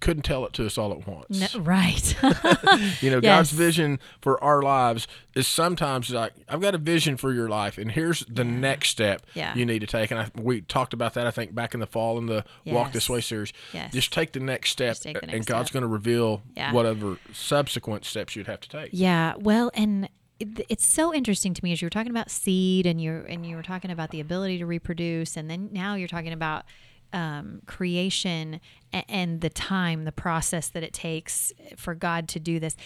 Couldn't 0.00 0.22
tell 0.22 0.44
it 0.46 0.52
to 0.54 0.66
us 0.66 0.76
all 0.78 0.92
at 0.92 1.06
once. 1.06 1.54
No, 1.54 1.60
right. 1.60 2.16
You 3.02 3.10
know, 3.10 3.16
Yes. 3.22 3.22
God's 3.22 3.50
vision 3.52 4.00
for 4.20 4.42
our 4.42 4.62
lives 4.62 5.06
is 5.34 5.46
sometimes 5.46 6.10
like, 6.10 6.32
I've 6.48 6.60
got 6.60 6.74
a 6.74 6.78
vision 6.78 7.16
for 7.16 7.32
your 7.32 7.48
life, 7.48 7.76
and 7.78 7.92
here's 7.92 8.20
the 8.26 8.44
next 8.44 8.88
step 8.88 9.24
Yeah. 9.34 9.54
you 9.54 9.64
need 9.66 9.80
to 9.80 9.86
take. 9.86 10.10
And 10.10 10.20
I, 10.20 10.30
we 10.40 10.62
talked 10.62 10.92
about 10.94 11.14
that, 11.14 11.26
I 11.26 11.30
think, 11.30 11.54
back 11.54 11.74
in 11.74 11.80
the 11.80 11.86
fall 11.86 12.18
in 12.18 12.26
the 12.26 12.44
Walk 12.66 12.92
This 12.92 13.08
Way 13.10 13.20
series. 13.20 13.52
Yes. 13.72 13.92
Just 13.92 14.12
take 14.12 14.32
the 14.32 14.40
next 14.40 14.70
step, 14.70 14.96
the 14.98 15.18
and 15.28 15.44
God's 15.46 15.70
going 15.70 15.82
to 15.82 15.86
reveal 15.88 16.42
Yeah. 16.56 16.72
whatever 16.72 17.18
subsequent 17.32 18.04
steps 18.04 18.34
you'd 18.36 18.46
have 18.46 18.60
to 18.60 18.68
take. 18.68 18.90
Yeah, 18.92 19.34
well, 19.38 19.70
and 19.74 20.08
it's 20.40 20.86
so 20.86 21.12
interesting 21.14 21.52
to 21.52 21.62
me 21.62 21.72
as 21.72 21.82
you 21.82 21.86
were 21.86 21.90
talking 21.90 22.10
about 22.10 22.30
seed, 22.30 22.86
and 22.86 23.00
you 23.00 23.24
and 23.28 23.44
you 23.44 23.56
were 23.56 23.62
talking 23.62 23.90
about 23.90 24.10
the 24.10 24.20
ability 24.20 24.56
to 24.58 24.66
reproduce, 24.66 25.36
and 25.36 25.50
then 25.50 25.68
now 25.72 25.94
you're 25.96 26.08
talking 26.08 26.32
about 26.32 26.64
um, 27.12 27.62
creation 27.66 28.60
and, 28.92 29.40
the 29.40 29.50
time, 29.50 30.04
the 30.04 30.12
process 30.12 30.68
that 30.68 30.82
it 30.82 30.92
takes 30.92 31.52
for 31.76 31.94
God 31.94 32.28
to 32.28 32.40
do 32.40 32.58
this. 32.58 32.76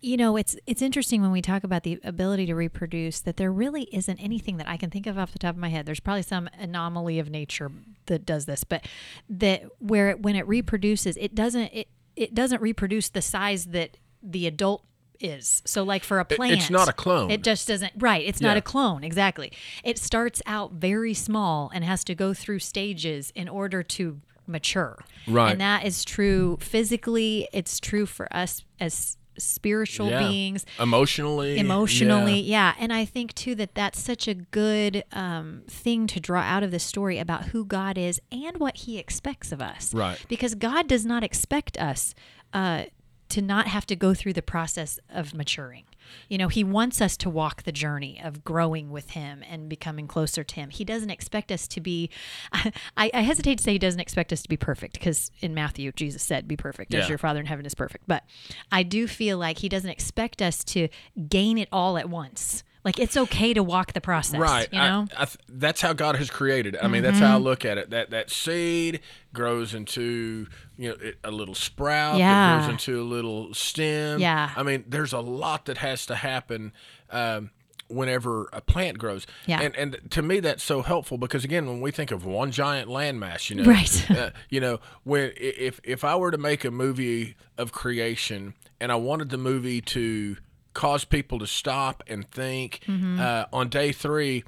You 0.00 0.16
know, 0.16 0.36
it's 0.36 0.56
it's 0.66 0.80
interesting 0.80 1.20
when 1.20 1.30
we 1.30 1.42
talk 1.42 1.64
about 1.64 1.82
the 1.82 2.00
ability 2.02 2.46
to 2.46 2.54
reproduce 2.54 3.20
that 3.20 3.36
there 3.36 3.52
really 3.52 3.82
isn't 3.92 4.18
anything 4.18 4.56
that 4.56 4.68
I 4.68 4.78
can 4.78 4.90
think 4.90 5.06
of 5.06 5.18
off 5.18 5.32
the 5.32 5.38
top 5.38 5.54
of 5.54 5.60
my 5.60 5.68
head. 5.68 5.84
There's 5.84 6.00
probably 6.00 6.22
some 6.22 6.48
anomaly 6.58 7.18
of 7.18 7.28
nature 7.28 7.70
that 8.06 8.24
does 8.24 8.46
this, 8.46 8.64
but 8.64 8.86
that 9.28 9.64
where 9.78 10.10
it, 10.10 10.22
when 10.22 10.36
it 10.36 10.48
reproduces, 10.48 11.16
it 11.18 11.34
doesn't 11.34 11.70
it 11.74 11.88
it 12.16 12.34
doesn't 12.34 12.62
reproduce 12.62 13.10
the 13.10 13.22
size 13.22 13.66
that 13.66 13.98
the 14.22 14.46
adult 14.46 14.84
is. 15.20 15.62
So 15.64 15.82
like 15.82 16.04
for 16.04 16.18
a 16.20 16.24
plant, 16.24 16.52
it's 16.54 16.70
not 16.70 16.88
a 16.88 16.92
clone. 16.92 17.30
It 17.30 17.42
just 17.42 17.68
doesn't. 17.68 17.92
Right. 17.98 18.24
It's 18.26 18.40
not 18.40 18.52
Yeah. 18.54 18.58
a 18.58 18.62
clone. 18.62 19.04
Exactly. 19.04 19.52
It 19.82 19.98
starts 19.98 20.40
out 20.46 20.72
very 20.72 21.14
small 21.14 21.70
and 21.74 21.84
has 21.84 22.04
to 22.04 22.14
go 22.14 22.34
through 22.34 22.58
stages 22.60 23.32
in 23.34 23.48
order 23.48 23.82
to 23.82 24.20
mature. 24.46 25.04
Right. 25.26 25.52
And 25.52 25.60
that 25.60 25.84
is 25.86 26.04
true 26.04 26.58
physically. 26.60 27.48
It's 27.52 27.80
true 27.80 28.06
for 28.06 28.30
us 28.34 28.64
as 28.78 29.16
spiritual 29.36 30.10
Yeah. 30.10 30.28
beings 30.28 30.64
Emotionally. 30.78 31.58
emotionally 31.58 32.38
yeah. 32.38 32.74
yeah. 32.76 32.82
and 32.82 32.92
i 32.92 33.04
think 33.04 33.34
too 33.34 33.56
that 33.56 33.74
that's 33.74 34.00
such 34.00 34.28
a 34.28 34.34
good 34.34 35.02
um, 35.10 35.62
thing 35.66 36.06
to 36.06 36.20
draw 36.20 36.40
out 36.40 36.62
of 36.62 36.70
this 36.70 36.84
story 36.84 37.18
about 37.18 37.46
who 37.46 37.64
god 37.64 37.98
is 37.98 38.20
and 38.30 38.58
what 38.58 38.76
he 38.76 38.96
expects 38.96 39.50
of 39.50 39.60
us 39.60 39.92
Right. 39.92 40.24
because 40.28 40.54
god 40.54 40.86
does 40.86 41.04
not 41.04 41.24
expect 41.24 41.76
us 41.78 42.14
uh, 42.52 42.84
to 43.30 43.42
not 43.42 43.66
have 43.68 43.86
to 43.86 43.96
go 43.96 44.14
through 44.14 44.32
the 44.34 44.42
process 44.42 44.98
of 45.08 45.34
maturing. 45.34 45.84
You 46.28 46.36
know 46.36 46.48
he 46.48 46.62
wants 46.62 47.00
us 47.00 47.16
to 47.18 47.30
walk 47.30 47.62
the 47.62 47.72
journey 47.72 48.20
of 48.22 48.44
growing 48.44 48.90
with 48.90 49.10
him 49.10 49.42
and 49.48 49.68
becoming 49.68 50.06
closer 50.06 50.44
to 50.44 50.54
him. 50.54 50.68
He 50.70 50.84
doesn't 50.84 51.08
expect 51.10 51.50
us 51.50 51.66
to 51.68 51.80
be 51.80 52.10
i, 52.52 53.10
I 53.14 53.22
hesitate 53.22 53.56
to 53.58 53.64
say 53.64 53.72
he 53.72 53.78
doesn't 53.78 54.00
expect 54.00 54.32
us 54.32 54.42
to 54.42 54.48
be 54.48 54.56
perfect 54.58 54.94
because 54.94 55.30
in 55.40 55.54
matthew 55.54 55.90
jesus 55.92 56.22
said 56.22 56.46
be 56.46 56.56
perfect 56.56 56.92
Yeah. 56.92 57.00
as 57.00 57.08
your 57.08 57.18
father 57.18 57.40
in 57.40 57.46
heaven 57.46 57.64
is 57.66 57.74
perfect. 57.74 58.04
But 58.06 58.24
i 58.70 58.82
do 58.82 59.06
feel 59.08 59.38
like 59.38 59.58
he 59.58 59.68
doesn't 59.70 59.90
expect 59.90 60.42
us 60.42 60.62
to 60.64 60.88
gain 61.28 61.56
it 61.58 61.68
all 61.72 61.96
at 61.96 62.08
once 62.10 62.62
like 62.84 62.98
it's 62.98 63.16
okay 63.16 63.54
to 63.54 63.62
walk 63.62 63.92
the 63.94 64.00
process 64.00 64.38
Right. 64.38 64.68
you 64.72 64.78
know 64.78 65.06
I, 65.16 65.22
I 65.22 65.24
th- 65.24 65.38
that's 65.48 65.80
how 65.80 65.92
God 65.94 66.16
has 66.16 66.30
created. 66.30 66.74
it. 66.74 66.80
I 66.84 66.88
mean, 66.88 67.02
that's 67.02 67.16
Mm-hmm. 67.16 67.26
how 67.26 67.34
I 67.36 67.40
look 67.40 67.64
at 67.64 67.78
it. 67.78 67.90
That 67.90 68.10
that 68.10 68.30
seed 68.30 69.00
grows 69.32 69.74
into 69.74 70.46
you 70.76 70.90
know 70.90 70.96
it, 71.00 71.16
a 71.24 71.30
little 71.30 71.54
sprout. 71.54 72.18
Yeah. 72.18 72.58
Grows 72.58 72.70
into 72.70 73.00
a 73.00 73.04
little 73.04 73.54
stem. 73.54 74.20
Yeah. 74.20 74.50
I 74.56 74.62
mean, 74.62 74.84
there's 74.88 75.12
a 75.12 75.20
lot 75.20 75.64
that 75.66 75.78
has 75.78 76.06
to 76.06 76.14
happen. 76.16 76.72
Um, 77.10 77.50
Whenever 77.88 78.48
a 78.50 78.62
plant 78.62 78.96
grows, 78.98 79.26
Yeah. 79.46 79.60
and 79.60 79.76
and 79.76 79.98
to 80.12 80.22
me 80.22 80.40
that's 80.40 80.64
so 80.64 80.80
helpful 80.80 81.18
because 81.18 81.44
again, 81.44 81.66
when 81.66 81.82
we 81.82 81.90
think 81.90 82.10
of 82.12 82.24
one 82.24 82.50
giant 82.50 82.88
landmass, 82.88 83.50
you 83.50 83.56
know, 83.56 83.64
Right. 83.64 84.10
uh, 84.18 84.30
you 84.48 84.58
know, 84.58 84.80
when 85.04 85.32
if 85.36 85.80
if 85.84 86.02
I 86.02 86.16
were 86.16 86.30
to 86.30 86.38
make 86.38 86.64
a 86.64 86.70
movie 86.70 87.36
of 87.58 87.72
creation 87.72 88.54
and 88.80 88.90
I 88.90 88.94
wanted 88.96 89.28
the 89.28 89.36
movie 89.36 89.82
to 89.82 90.38
cause 90.74 91.04
people 91.04 91.38
to 91.38 91.46
stop 91.46 92.02
and 92.06 92.28
think 92.28 92.80
Mm-hmm. 92.86 93.18
uh, 93.20 93.44
on 93.52 93.68
day 93.68 93.92
three, 93.92 94.44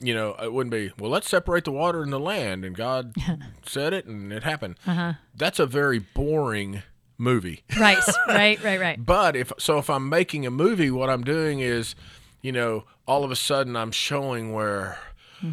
you 0.00 0.14
know, 0.14 0.34
it 0.42 0.52
wouldn't 0.52 0.70
be 0.72 0.92
well. 0.98 1.10
Let's 1.10 1.28
separate 1.28 1.64
the 1.64 1.72
water 1.72 2.02
and 2.02 2.12
the 2.12 2.20
land, 2.20 2.64
and 2.64 2.76
God 2.76 3.14
said 3.66 3.92
it, 3.92 4.04
and 4.06 4.32
it 4.32 4.42
happened. 4.44 4.76
Uh-huh. 4.86 5.14
That's 5.34 5.58
a 5.58 5.66
very 5.66 5.98
boring 5.98 6.82
movie. 7.16 7.62
right 7.80 7.98
right 8.28 8.62
right 8.62 8.80
right 8.80 9.04
But 9.06 9.34
if 9.36 9.52
so, 9.58 9.78
if 9.78 9.88
I'm 9.88 10.08
making 10.08 10.44
a 10.46 10.50
movie, 10.50 10.90
what 10.90 11.08
I'm 11.08 11.24
doing 11.24 11.60
is, 11.60 11.94
you 12.42 12.52
know, 12.52 12.84
all 13.06 13.24
of 13.24 13.30
a 13.30 13.36
sudden 13.36 13.76
I'm 13.76 13.92
showing 13.92 14.52
where 14.52 14.98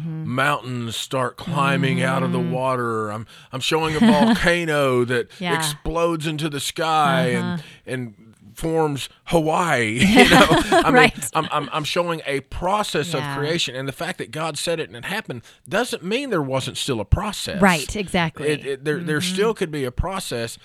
mountains 0.06 0.96
start 0.96 1.36
climbing 1.36 2.02
out 2.02 2.22
of 2.22 2.32
the 2.32 2.38
water. 2.40 3.10
I'm 3.10 3.26
I'm 3.52 3.60
showing 3.60 3.94
a 3.96 4.00
volcano 4.00 5.04
that 5.12 5.30
Yeah. 5.38 5.56
explodes 5.56 6.26
into 6.26 6.48
the 6.48 6.60
sky 6.60 7.28
and 7.28 7.62
and 7.86 8.31
forms 8.54 9.08
Hawaii. 9.26 9.98
You 10.04 10.28
know, 10.30 10.46
I 10.50 10.82
mean, 10.86 10.94
Right. 10.94 11.30
I'm, 11.34 11.48
I'm 11.50 11.68
I'm 11.72 11.84
showing 11.84 12.20
a 12.26 12.40
process 12.40 13.14
Yeah. 13.14 13.32
of 13.32 13.38
creation, 13.38 13.74
and 13.74 13.88
the 13.88 13.92
fact 13.92 14.18
that 14.18 14.30
God 14.30 14.58
said 14.58 14.78
it 14.80 14.88
and 14.88 14.96
it 14.96 15.04
happened 15.06 15.42
doesn't 15.68 16.02
mean 16.02 16.30
there 16.30 16.42
wasn't 16.42 16.76
still 16.76 17.00
a 17.00 17.04
process. 17.04 17.60
Right, 17.62 17.94
exactly. 17.96 18.48
It, 18.48 18.66
it, 18.66 18.84
there 18.84 18.98
there 18.98 19.20
still 19.20 19.54
could 19.54 19.70
be 19.70 19.84
a 19.84 19.90
process 19.92 20.58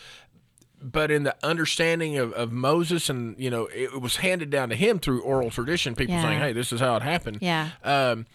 but 0.80 1.10
in 1.10 1.24
the 1.24 1.36
understanding 1.42 2.18
of, 2.20 2.32
of 2.34 2.52
Moses 2.52 3.10
and 3.10 3.36
you 3.40 3.50
know 3.50 3.66
it, 3.68 3.94
it 3.96 4.02
was 4.02 4.18
handed 4.18 4.52
down 4.52 4.70
to 4.70 4.76
him 4.76 5.00
through 5.00 5.22
oral 5.24 5.50
tradition 5.50 5.96
people 5.96 6.14
Yeah. 6.14 6.22
saying 6.22 6.40
hey 6.40 6.54
this 6.54 6.72
is 6.72 6.80
how 6.80 6.96
it 6.98 7.02
happened 7.02 7.40
Yeah. 7.42 7.70
um, 7.84 8.28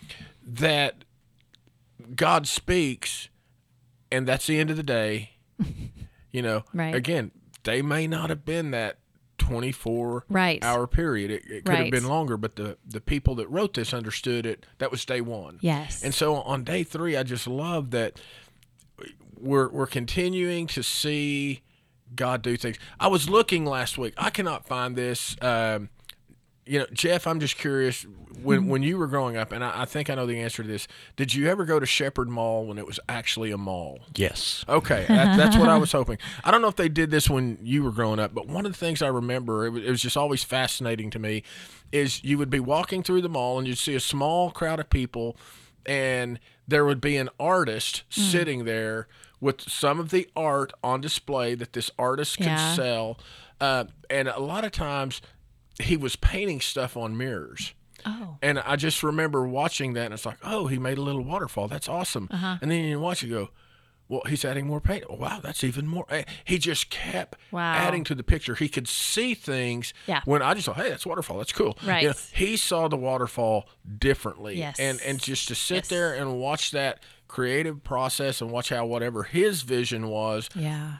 that 0.45 1.05
God 2.17 2.49
speaks 2.49 3.29
and 4.11 4.27
that's 4.27 4.47
the 4.49 4.59
end 4.59 4.71
of 4.71 4.77
the 4.77 4.83
day 4.83 5.31
you 6.33 6.43
know 6.43 6.65
Right. 6.75 6.95
again 6.97 7.31
they 7.63 7.81
may 7.81 8.09
not 8.09 8.29
have 8.29 8.45
been 8.45 8.73
that 8.73 8.99
24 9.43 10.25
Right. 10.29 10.63
hour 10.65 10.87
period 10.87 11.31
it, 11.31 11.43
it 11.51 11.65
could 11.65 11.75
have 11.75 11.91
been 11.91 12.07
longer 12.09 12.37
but 12.37 12.57
the 12.57 12.79
the 12.87 13.01
people 13.01 13.35
that 13.37 13.49
wrote 13.51 13.75
this 13.75 13.93
understood 13.93 14.47
it 14.47 14.65
that 14.79 14.91
was 14.91 15.05
day 15.05 15.21
one 15.21 15.59
Yes. 15.61 16.03
and 16.03 16.15
so 16.15 16.37
on 16.37 16.65
day 16.65 16.83
three, 16.85 17.17
I 17.17 17.23
just 17.23 17.47
love 17.47 17.91
that 17.91 18.21
we're 19.39 19.69
we're 19.69 19.87
continuing 19.87 20.67
to 20.69 20.83
see 20.83 21.63
God 22.15 22.43
do 22.43 22.57
things. 22.57 22.77
I 23.01 23.09
was 23.09 23.29
looking 23.31 23.65
last 23.65 23.97
week. 23.99 24.15
I 24.19 24.29
cannot 24.31 24.67
find 24.67 24.95
this. 24.97 25.35
Um, 25.41 25.89
you 26.65 26.79
know, 26.79 26.87
Jeff, 26.93 27.27
I'm 27.27 27.41
just 27.41 27.57
curious. 27.57 28.07
When 28.43 28.67
when 28.67 28.83
you 28.83 28.99
were 28.99 29.07
growing 29.07 29.37
up, 29.37 29.53
and 29.53 29.63
I, 29.63 29.83
I 29.83 29.85
think 29.85 30.11
I 30.11 30.15
know 30.17 30.27
the 30.27 30.41
answer 30.41 30.63
to 30.63 30.69
this. 30.69 30.89
Did 31.17 31.33
you 31.35 31.49
ever 31.49 31.65
go 31.65 31.79
to 31.79 31.87
Shepherd 31.87 32.29
Mall 32.29 32.67
when 32.67 32.77
it 32.79 32.87
was 32.87 32.99
actually 33.09 33.53
a 33.53 33.59
mall? 33.59 34.01
Yes. 34.17 34.65
Okay, 34.69 35.05
that, 35.07 35.37
that's 35.37 35.57
what 35.57 35.69
I 35.69 35.77
was 35.77 35.93
hoping. 35.93 36.19
I 36.43 36.51
don't 36.51 36.61
know 36.63 36.69
if 36.69 36.75
they 36.77 36.89
did 36.89 37.11
this 37.13 37.31
when 37.31 37.59
you 37.63 37.85
were 37.85 37.93
growing 37.93 38.19
up, 38.19 38.35
but 38.35 38.49
one 38.49 38.67
of 38.67 38.73
the 38.73 38.79
things 38.79 39.01
I 39.01 39.09
remember, 39.09 39.67
it 39.67 39.71
was, 39.71 39.85
it 39.85 39.91
was 39.91 40.03
just 40.03 40.17
always 40.17 40.43
fascinating 40.43 41.09
to 41.11 41.19
me, 41.21 41.45
is 41.93 42.25
you 42.25 42.37
would 42.39 42.51
be 42.51 42.59
walking 42.59 43.03
through 43.05 43.23
the 43.23 43.29
mall 43.29 43.59
and 43.59 43.69
you'd 43.69 43.79
see 43.79 43.95
a 43.95 44.01
small 44.01 44.51
crowd 44.51 44.81
of 44.81 44.91
people, 44.91 45.37
and 45.87 46.41
there 46.67 46.85
would 46.85 47.01
be 47.01 47.17
an 47.17 47.29
artist 47.39 48.03
sitting 48.09 48.65
there 48.65 49.07
with 49.41 49.61
some 49.61 50.01
of 50.01 50.11
the 50.11 50.29
art 50.35 50.73
on 50.83 51.01
display 51.01 51.55
that 51.55 51.75
this 51.75 51.91
artist 51.99 52.39
could 52.39 52.47
Yeah. 52.47 52.75
sell, 52.75 53.19
uh, 53.61 53.85
and 54.11 54.27
a 54.27 54.41
lot 54.41 54.65
of 54.65 54.73
times 54.73 55.21
he 55.81 55.97
was 55.97 56.17
painting 56.17 56.61
stuff 56.61 56.97
on 56.97 57.17
mirrors. 57.17 57.73
oh. 58.05 58.37
And 58.43 58.59
I 58.59 58.77
just 58.77 59.03
remember 59.03 59.47
watching 59.47 59.93
that, 59.95 60.07
and 60.07 60.15
it's 60.15 60.27
like, 60.27 60.39
oh, 60.43 60.67
he 60.67 60.79
made 60.79 60.99
a 60.99 61.03
little 61.03 61.23
waterfall. 61.25 61.69
That's 61.69 61.89
awesome. 61.89 62.29
Uh-huh. 62.31 62.59
And 62.61 62.71
then 62.71 62.85
you 62.85 62.99
watch 63.01 63.23
it 63.23 63.29
go, 63.29 63.51
well, 64.09 64.23
he's 64.29 64.45
adding 64.45 64.67
more 64.67 64.81
paint. 64.81 65.05
Oh, 65.09 65.15
wow, 65.15 65.41
that's 65.43 65.65
even 65.65 65.87
more. 65.87 66.05
eh, 66.11 66.25
He 66.45 66.59
just 66.59 66.91
kept 66.91 67.39
Wow. 67.51 67.73
adding 67.73 68.05
to 68.05 68.15
the 68.15 68.23
picture. 68.25 68.55
He 68.57 68.69
could 68.69 68.87
see 68.87 69.33
things. 69.35 69.95
Yeah. 70.07 70.21
When 70.27 70.43
I 70.43 70.53
just 70.53 70.67
thought, 70.67 70.77
hey, 70.77 70.91
that's 70.91 71.07
waterfall. 71.07 71.39
That's 71.39 71.53
cool. 71.53 71.79
You 71.81 71.87
know, 71.87 71.93
Right. 71.95 72.31
he 72.35 72.57
saw 72.59 72.89
the 72.89 72.97
waterfall 72.99 73.69
differently. 73.99 74.59
Yes. 74.59 74.79
And 74.79 75.01
and 75.01 75.19
just 75.19 75.49
to 75.49 75.55
sit 75.55 75.75
Yes. 75.77 75.89
there 75.89 76.13
and 76.15 76.39
watch 76.39 76.73
that 76.73 77.03
creative 77.29 77.83
process 77.85 78.43
and 78.43 78.51
watch 78.51 78.69
how 78.69 78.85
whatever 78.85 79.23
his 79.23 79.63
vision 79.63 80.09
was 80.09 80.51
Yeah. 80.55 80.97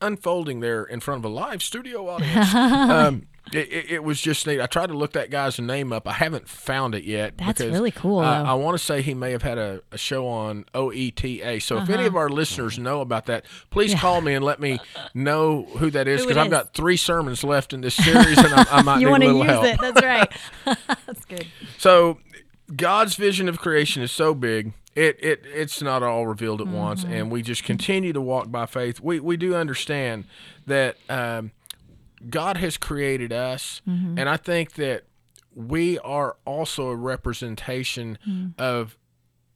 unfolding 0.00 0.60
there 0.60 0.84
in 0.84 1.00
front 1.00 1.24
of 1.24 1.24
a 1.24 1.34
live 1.34 1.62
studio 1.62 2.08
audience. 2.08 2.54
um, 2.54 3.26
it, 3.52 3.72
it, 3.72 3.90
it 3.90 4.04
was 4.04 4.20
just 4.20 4.46
neat. 4.46 4.60
I 4.60 4.66
tried 4.66 4.88
to 4.88 4.94
look 4.94 5.12
that 5.12 5.30
guy's 5.30 5.58
name 5.60 5.92
up. 5.92 6.08
I 6.08 6.12
haven't 6.14 6.48
found 6.48 6.94
it 6.94 7.04
yet. 7.04 7.38
That's 7.38 7.58
because, 7.60 7.72
really 7.72 7.90
cool, 7.92 8.18
uh. 8.18 8.42
I 8.42 8.54
want 8.54 8.76
to 8.78 8.84
say 8.84 9.02
he 9.02 9.14
may 9.14 9.30
have 9.30 9.42
had 9.42 9.56
a, 9.58 9.82
a 9.92 9.98
show 9.98 10.26
on 10.26 10.64
OETA. 10.74 11.62
So 11.62 11.76
if 11.76 11.82
Uh-huh. 11.84 11.92
any 11.94 12.06
of 12.06 12.16
our 12.16 12.28
listeners 12.28 12.78
know 12.78 13.00
about 13.00 13.26
that, 13.26 13.44
please 13.70 13.94
call 13.94 14.20
me 14.20 14.34
and 14.34 14.44
let 14.44 14.60
me 14.60 14.78
know 15.14 15.64
who 15.78 15.90
that 15.90 16.08
is 16.08 16.22
because 16.22 16.36
I've 16.36 16.46
is. 16.46 16.50
got 16.50 16.74
three 16.74 16.96
sermons 16.96 17.44
left 17.44 17.72
in 17.72 17.80
this 17.82 17.94
series 17.94 18.38
and 18.38 18.52
I, 18.54 18.66
I 18.70 18.82
might 18.82 19.00
You 19.00 19.06
need 19.06 19.08
a 19.08 19.10
want 19.10 19.22
to 19.22 19.32
little 19.32 19.44
use 19.44 19.50
help. 19.52 19.64
it. 19.64 19.80
That's 19.94 20.02
right. 20.66 20.78
That's 21.06 21.24
good. 21.24 21.46
So 21.78 22.18
God's 22.74 23.14
vision 23.14 23.48
of 23.48 23.58
creation 23.58 24.02
is 24.02 24.10
so 24.12 24.34
big. 24.34 24.72
It, 24.94 25.22
it 25.22 25.44
it's 25.52 25.82
not 25.82 26.02
all 26.02 26.26
revealed 26.26 26.62
at 26.62 26.68
once, 26.68 27.04
Mm-hmm. 27.04 27.12
and 27.12 27.30
we 27.30 27.42
just 27.42 27.64
continue 27.64 28.14
to 28.14 28.20
walk 28.20 28.50
by 28.50 28.64
faith. 28.64 28.98
We 28.98 29.20
we 29.20 29.36
do 29.36 29.54
understand 29.54 30.24
that 30.66 30.96
um, 31.10 31.50
God 32.30 32.56
has 32.58 32.76
created 32.76 33.32
us, 33.32 33.82
Mm-hmm. 33.88 34.18
and 34.18 34.28
I 34.28 34.36
think 34.36 34.72
that 34.74 35.04
we 35.54 35.98
are 36.00 36.36
also 36.44 36.88
a 36.88 36.96
representation 36.96 38.18
Mm. 38.28 38.52
of 38.58 38.96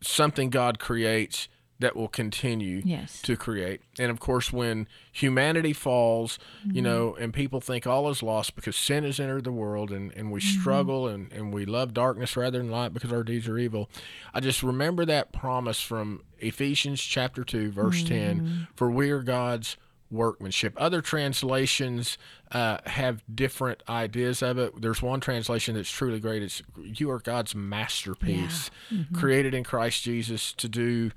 something 0.02 0.50
God 0.50 0.78
creates 0.78 1.48
that 1.78 1.96
will 1.96 2.08
continue 2.08 2.82
Yes. 2.84 3.22
to 3.22 3.36
create. 3.38 3.80
And 3.98 4.10
of 4.10 4.20
course, 4.20 4.52
when 4.52 4.86
humanity 5.12 5.72
falls, 5.72 6.38
Mm-hmm. 6.66 6.76
you 6.76 6.82
know, 6.82 7.14
and 7.16 7.32
people 7.32 7.60
think 7.62 7.86
all 7.86 8.10
is 8.10 8.22
lost 8.22 8.54
because 8.54 8.76
sin 8.76 9.04
has 9.04 9.18
entered 9.18 9.44
the 9.44 9.52
world 9.52 9.90
and, 9.90 10.12
and 10.14 10.30
we 10.30 10.40
Mm-hmm. 10.40 10.60
struggle 10.60 11.08
and, 11.08 11.32
and 11.32 11.54
we 11.54 11.64
love 11.64 11.94
darkness 11.94 12.36
rather 12.36 12.58
than 12.58 12.70
light 12.70 12.92
because 12.92 13.12
our 13.12 13.22
deeds 13.22 13.48
are 13.48 13.58
evil. 13.58 13.88
I 14.34 14.40
just 14.40 14.62
remember 14.62 15.06
that 15.06 15.32
promise 15.32 15.80
from 15.80 16.22
Ephesians 16.38 17.00
chapter 17.02 17.44
2, 17.44 17.70
verse 17.70 18.02
Mm-hmm. 18.02 18.44
10 18.44 18.68
For 18.76 18.90
we 18.90 19.10
are 19.10 19.22
God's 19.22 19.76
workmanship. 20.10 20.74
Other 20.76 21.00
translations 21.00 22.18
uh, 22.52 22.78
have 22.86 23.22
different 23.32 23.82
ideas 23.88 24.42
of 24.42 24.58
it. 24.58 24.80
There's 24.80 25.02
one 25.02 25.20
translation 25.20 25.74
that's 25.76 25.90
truly 25.90 26.20
great. 26.20 26.42
It's 26.42 26.62
you 26.76 27.10
are 27.10 27.18
God's 27.18 27.54
masterpiece, 27.54 28.70
Mm-hmm. 28.92 29.14
created 29.14 29.54
in 29.54 29.62
Christ 29.64 30.02
Jesus 30.02 30.52
to 30.54 30.68
do 30.68 31.10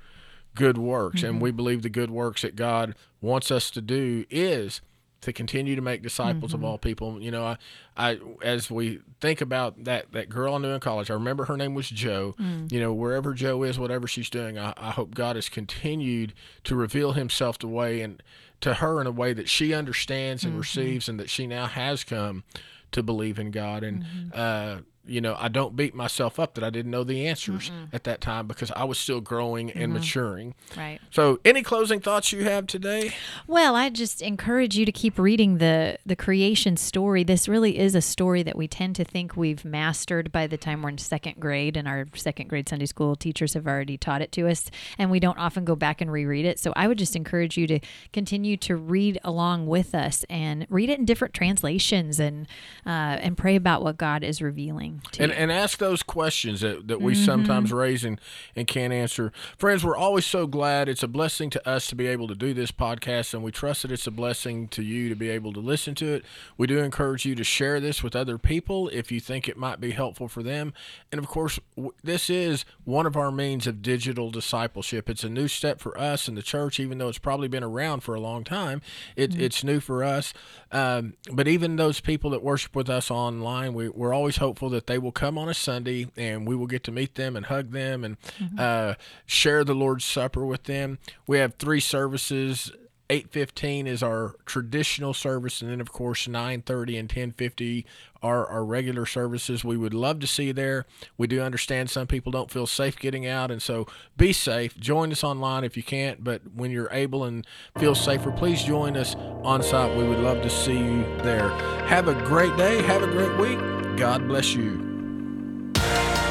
good 0.54 0.78
works. 0.78 1.22
And 1.24 1.40
we 1.42 1.50
believe 1.50 1.82
the 1.82 1.88
good 1.88 2.10
works 2.10 2.42
that 2.42 2.54
God 2.54 2.94
wants 3.20 3.50
us 3.50 3.70
to 3.72 3.80
do 3.80 4.24
is 4.30 4.80
to 5.22 5.32
continue 5.32 5.74
to 5.74 5.80
make 5.80 6.02
disciples 6.02 6.52
of 6.52 6.62
all 6.62 6.76
people. 6.78 7.18
You 7.20 7.30
know, 7.30 7.44
I, 7.46 7.56
I 7.96 8.18
as 8.42 8.70
we 8.70 9.00
think 9.20 9.40
about 9.40 9.84
that 9.84 10.12
that 10.12 10.28
girl 10.28 10.54
I 10.54 10.58
knew 10.58 10.68
in 10.68 10.80
college, 10.80 11.10
I 11.10 11.14
remember 11.14 11.46
her 11.46 11.56
name 11.56 11.74
was 11.74 11.88
Joe. 11.88 12.34
You 12.38 12.78
know, 12.78 12.92
wherever 12.92 13.32
Joe 13.34 13.62
is, 13.64 13.78
whatever 13.78 14.06
she's 14.06 14.28
doing, 14.30 14.58
I, 14.58 14.74
I 14.76 14.90
hope 14.90 15.14
God 15.14 15.34
has 15.36 15.48
continued 15.48 16.34
to 16.64 16.76
reveal 16.76 17.12
Himself 17.12 17.58
to 17.58 17.68
way 17.68 18.02
and 18.02 18.22
to 18.64 18.74
her 18.74 18.98
in 18.98 19.06
a 19.06 19.10
way 19.10 19.34
that 19.34 19.46
she 19.46 19.74
understands 19.74 20.42
and 20.42 20.58
receives, 20.58 21.06
and 21.06 21.20
that 21.20 21.28
she 21.28 21.46
now 21.46 21.66
has 21.66 22.02
come 22.02 22.44
to 22.92 23.02
believe 23.02 23.38
in 23.38 23.50
God. 23.50 23.84
And 23.84 24.04
uh, 24.32 24.78
you 25.06 25.20
know, 25.20 25.36
I 25.38 25.48
don't 25.48 25.76
beat 25.76 25.94
myself 25.94 26.40
up 26.40 26.54
that 26.54 26.64
I 26.64 26.70
didn't 26.70 26.90
know 26.90 27.04
the 27.04 27.26
answers 27.26 27.70
at 27.92 28.04
that 28.04 28.20
time 28.20 28.46
because 28.46 28.70
I 28.72 28.84
was 28.84 28.98
still 28.98 29.20
growing 29.20 29.70
and 29.70 29.92
maturing. 29.92 30.54
Right. 30.76 31.00
So, 31.10 31.40
any 31.44 31.62
closing 31.62 32.00
thoughts 32.00 32.32
you 32.32 32.44
have 32.44 32.66
today? 32.66 33.12
Well, 33.46 33.74
I 33.74 33.90
just 33.90 34.22
encourage 34.22 34.76
you 34.76 34.86
to 34.86 34.92
keep 34.92 35.18
reading 35.18 35.58
the 35.58 35.98
the 36.06 36.16
creation 36.16 36.76
story. 36.76 37.22
This 37.22 37.48
really 37.48 37.78
is 37.78 37.94
a 37.94 38.00
story 38.00 38.42
that 38.44 38.56
we 38.56 38.66
tend 38.66 38.96
to 38.96 39.04
think 39.04 39.36
we've 39.36 39.64
mastered 39.64 40.32
by 40.32 40.46
the 40.46 40.56
time 40.56 40.82
we're 40.82 40.90
in 40.90 40.98
second 40.98 41.38
grade, 41.38 41.76
and 41.76 41.86
our 41.86 42.06
second 42.14 42.48
grade 42.48 42.68
Sunday 42.68 42.86
school 42.86 43.14
teachers 43.14 43.54
have 43.54 43.66
already 43.66 43.98
taught 43.98 44.22
it 44.22 44.32
to 44.32 44.48
us, 44.48 44.70
and 44.96 45.10
we 45.10 45.20
don't 45.20 45.38
often 45.38 45.64
go 45.64 45.76
back 45.76 46.00
and 46.00 46.10
reread 46.10 46.46
it. 46.46 46.58
So 46.58 46.72
I 46.76 46.88
would 46.88 46.98
just 46.98 47.14
encourage 47.14 47.58
you 47.58 47.66
to 47.66 47.80
continue 48.12 48.56
to 48.58 48.76
read 48.76 49.18
along 49.22 49.66
with 49.66 49.94
us 49.94 50.24
and 50.30 50.66
read 50.70 50.88
it 50.88 50.98
in 50.98 51.04
different 51.04 51.34
translations 51.34 52.18
and 52.18 52.46
uh, 52.86 53.20
and 53.20 53.36
pray 53.36 53.56
about 53.56 53.82
what 53.82 53.98
God 53.98 54.24
is 54.24 54.40
revealing 54.40 54.93
to 55.12 55.22
and, 55.22 55.32
you. 55.32 55.38
and 55.38 55.52
ask 55.52 55.78
those 55.78 56.02
questions 56.02 56.60
that, 56.60 56.88
that 56.88 57.00
we 57.00 57.12
Mm-hmm. 57.14 57.24
sometimes 57.24 57.72
raise 57.72 58.04
and, 58.04 58.20
and 58.56 58.66
can't 58.66 58.92
answer. 58.92 59.32
Friends, 59.56 59.84
we're 59.84 59.96
always 59.96 60.24
so 60.26 60.46
glad. 60.46 60.88
It's 60.88 61.02
a 61.02 61.08
blessing 61.08 61.48
to 61.50 61.68
us 61.68 61.86
to 61.88 61.94
be 61.94 62.06
able 62.06 62.26
to 62.28 62.34
do 62.34 62.52
this 62.54 62.72
podcast, 62.72 63.34
and 63.34 63.42
we 63.42 63.50
trust 63.52 63.82
that 63.82 63.92
it's 63.92 64.06
a 64.06 64.10
blessing 64.10 64.68
to 64.68 64.82
you 64.82 65.08
to 65.08 65.14
be 65.14 65.28
able 65.28 65.52
to 65.52 65.60
listen 65.60 65.94
to 65.96 66.14
it. 66.14 66.24
We 66.56 66.66
do 66.66 66.78
encourage 66.78 67.24
you 67.24 67.34
to 67.36 67.44
share 67.44 67.80
this 67.80 68.02
with 68.02 68.16
other 68.16 68.38
people 68.38 68.88
if 68.88 69.12
you 69.12 69.20
think 69.20 69.48
it 69.48 69.56
might 69.56 69.80
be 69.80 69.92
helpful 69.92 70.28
for 70.28 70.42
them. 70.42 70.72
And 71.12 71.18
of 71.18 71.26
course, 71.28 71.60
w- 71.76 71.94
this 72.02 72.28
is 72.28 72.64
one 72.84 73.06
of 73.06 73.16
our 73.16 73.30
means 73.30 73.66
of 73.66 73.82
digital 73.82 74.30
discipleship. 74.30 75.08
It's 75.08 75.24
a 75.24 75.28
new 75.28 75.48
step 75.48 75.80
for 75.80 75.96
us 75.98 76.28
in 76.28 76.34
the 76.34 76.42
church, 76.42 76.80
even 76.80 76.98
though 76.98 77.08
it's 77.08 77.18
probably 77.18 77.48
been 77.48 77.64
around 77.64 78.00
for 78.00 78.14
a 78.14 78.20
long 78.20 78.44
time. 78.44 78.82
It, 79.16 79.40
It's 79.40 79.62
new 79.64 79.80
for 79.80 80.02
us. 80.02 80.32
Um, 80.72 81.14
but 81.32 81.46
even 81.46 81.76
those 81.76 82.00
people 82.00 82.30
that 82.30 82.42
worship 82.42 82.74
with 82.74 82.88
us 82.90 83.10
online, 83.10 83.74
we, 83.74 83.88
we're 83.88 84.12
always 84.14 84.36
hopeful 84.38 84.68
that 84.70 84.83
they 84.86 84.98
will 84.98 85.12
come 85.12 85.38
on 85.38 85.48
a 85.48 85.54
Sunday 85.54 86.08
and 86.16 86.46
we 86.46 86.56
will 86.56 86.66
get 86.66 86.84
to 86.84 86.92
meet 86.92 87.14
them 87.14 87.36
and 87.36 87.46
hug 87.46 87.70
them 87.70 88.04
and 88.04 88.16
uh, 88.58 88.94
share 89.26 89.64
the 89.64 89.74
Lord's 89.74 90.04
Supper 90.04 90.44
with 90.44 90.64
them. 90.64 90.98
We 91.26 91.38
have 91.38 91.54
three 91.54 91.80
services. 91.80 92.72
8:15 93.10 93.86
is 93.86 94.02
our 94.02 94.34
traditional 94.46 95.12
service 95.12 95.60
and 95.60 95.70
then 95.70 95.80
of 95.80 95.92
course 95.92 96.26
9:30 96.26 96.98
and 96.98 97.08
10:50 97.08 97.84
are 98.22 98.46
our 98.46 98.64
regular 98.64 99.04
services. 99.04 99.62
We 99.62 99.76
would 99.76 99.92
love 99.92 100.20
to 100.20 100.26
see 100.26 100.44
you 100.44 100.52
there. 100.54 100.86
We 101.18 101.26
do 101.26 101.42
understand 101.42 101.90
some 101.90 102.06
people 102.06 102.32
don't 102.32 102.50
feel 102.50 102.66
safe 102.66 102.98
getting 102.98 103.26
out 103.26 103.50
and 103.50 103.60
so 103.60 103.86
be 104.16 104.32
safe. 104.32 104.78
Join 104.80 105.12
us 105.12 105.22
online 105.22 105.64
if 105.64 105.76
you 105.76 105.82
can't, 105.82 106.24
but 106.24 106.40
when 106.54 106.70
you're 106.70 106.88
able 106.90 107.24
and 107.24 107.46
feel 107.78 107.94
safer, 107.94 108.30
please 108.30 108.64
join 108.64 108.96
us 108.96 109.14
on 109.42 109.62
site. 109.62 109.94
We 109.94 110.04
would 110.08 110.20
love 110.20 110.40
to 110.40 110.48
see 110.48 110.78
you 110.78 111.04
there. 111.18 111.50
Have 111.86 112.08
a 112.08 112.14
great 112.24 112.56
day. 112.56 112.80
Have 112.82 113.02
a 113.02 113.08
great 113.08 113.36
week. 113.38 113.73
God 113.96 114.26
bless 114.26 114.54
you. 114.54 114.84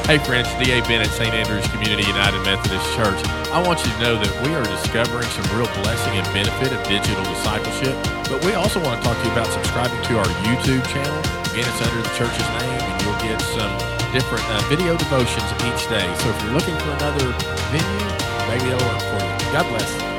Hey 0.04 0.20
friends, 0.20 0.52
D.A. 0.60 0.84
Bennett, 0.84 1.08
St. 1.16 1.32
Andrews 1.32 1.66
Community 1.72 2.04
United 2.04 2.44
Methodist 2.44 2.84
Church. 2.92 3.16
I 3.56 3.64
want 3.64 3.80
you 3.80 3.92
to 3.96 4.00
know 4.04 4.16
that 4.20 4.32
we 4.44 4.52
are 4.52 4.64
discovering 4.68 5.24
some 5.32 5.48
real 5.56 5.72
blessing 5.80 6.12
and 6.20 6.28
benefit 6.36 6.76
of 6.76 6.84
digital 6.84 7.24
discipleship, 7.24 7.96
but 8.28 8.44
we 8.44 8.52
also 8.52 8.84
want 8.84 9.00
to 9.00 9.08
talk 9.08 9.16
to 9.16 9.24
you 9.24 9.32
about 9.32 9.48
subscribing 9.48 9.96
to 10.12 10.20
our 10.20 10.28
YouTube 10.44 10.84
channel. 10.92 11.20
Again, 11.56 11.64
it's 11.64 11.80
under 11.80 12.04
the 12.04 12.14
church's 12.20 12.50
name, 12.60 12.84
and 12.84 12.96
you'll 13.00 13.24
get 13.24 13.40
some 13.56 13.72
different 14.12 14.44
uh, 14.52 14.60
video 14.68 15.00
devotions 15.00 15.48
each 15.64 15.88
day. 15.88 16.04
So 16.20 16.36
if 16.36 16.38
you're 16.44 16.52
looking 16.52 16.76
for 16.84 16.92
another 17.00 17.32
venue, 17.72 18.12
maybe 18.52 18.76
it'll 18.76 18.84
work 18.92 19.00
for 19.08 19.24
you. 19.24 19.56
God 19.56 19.72
bless. 19.72 20.13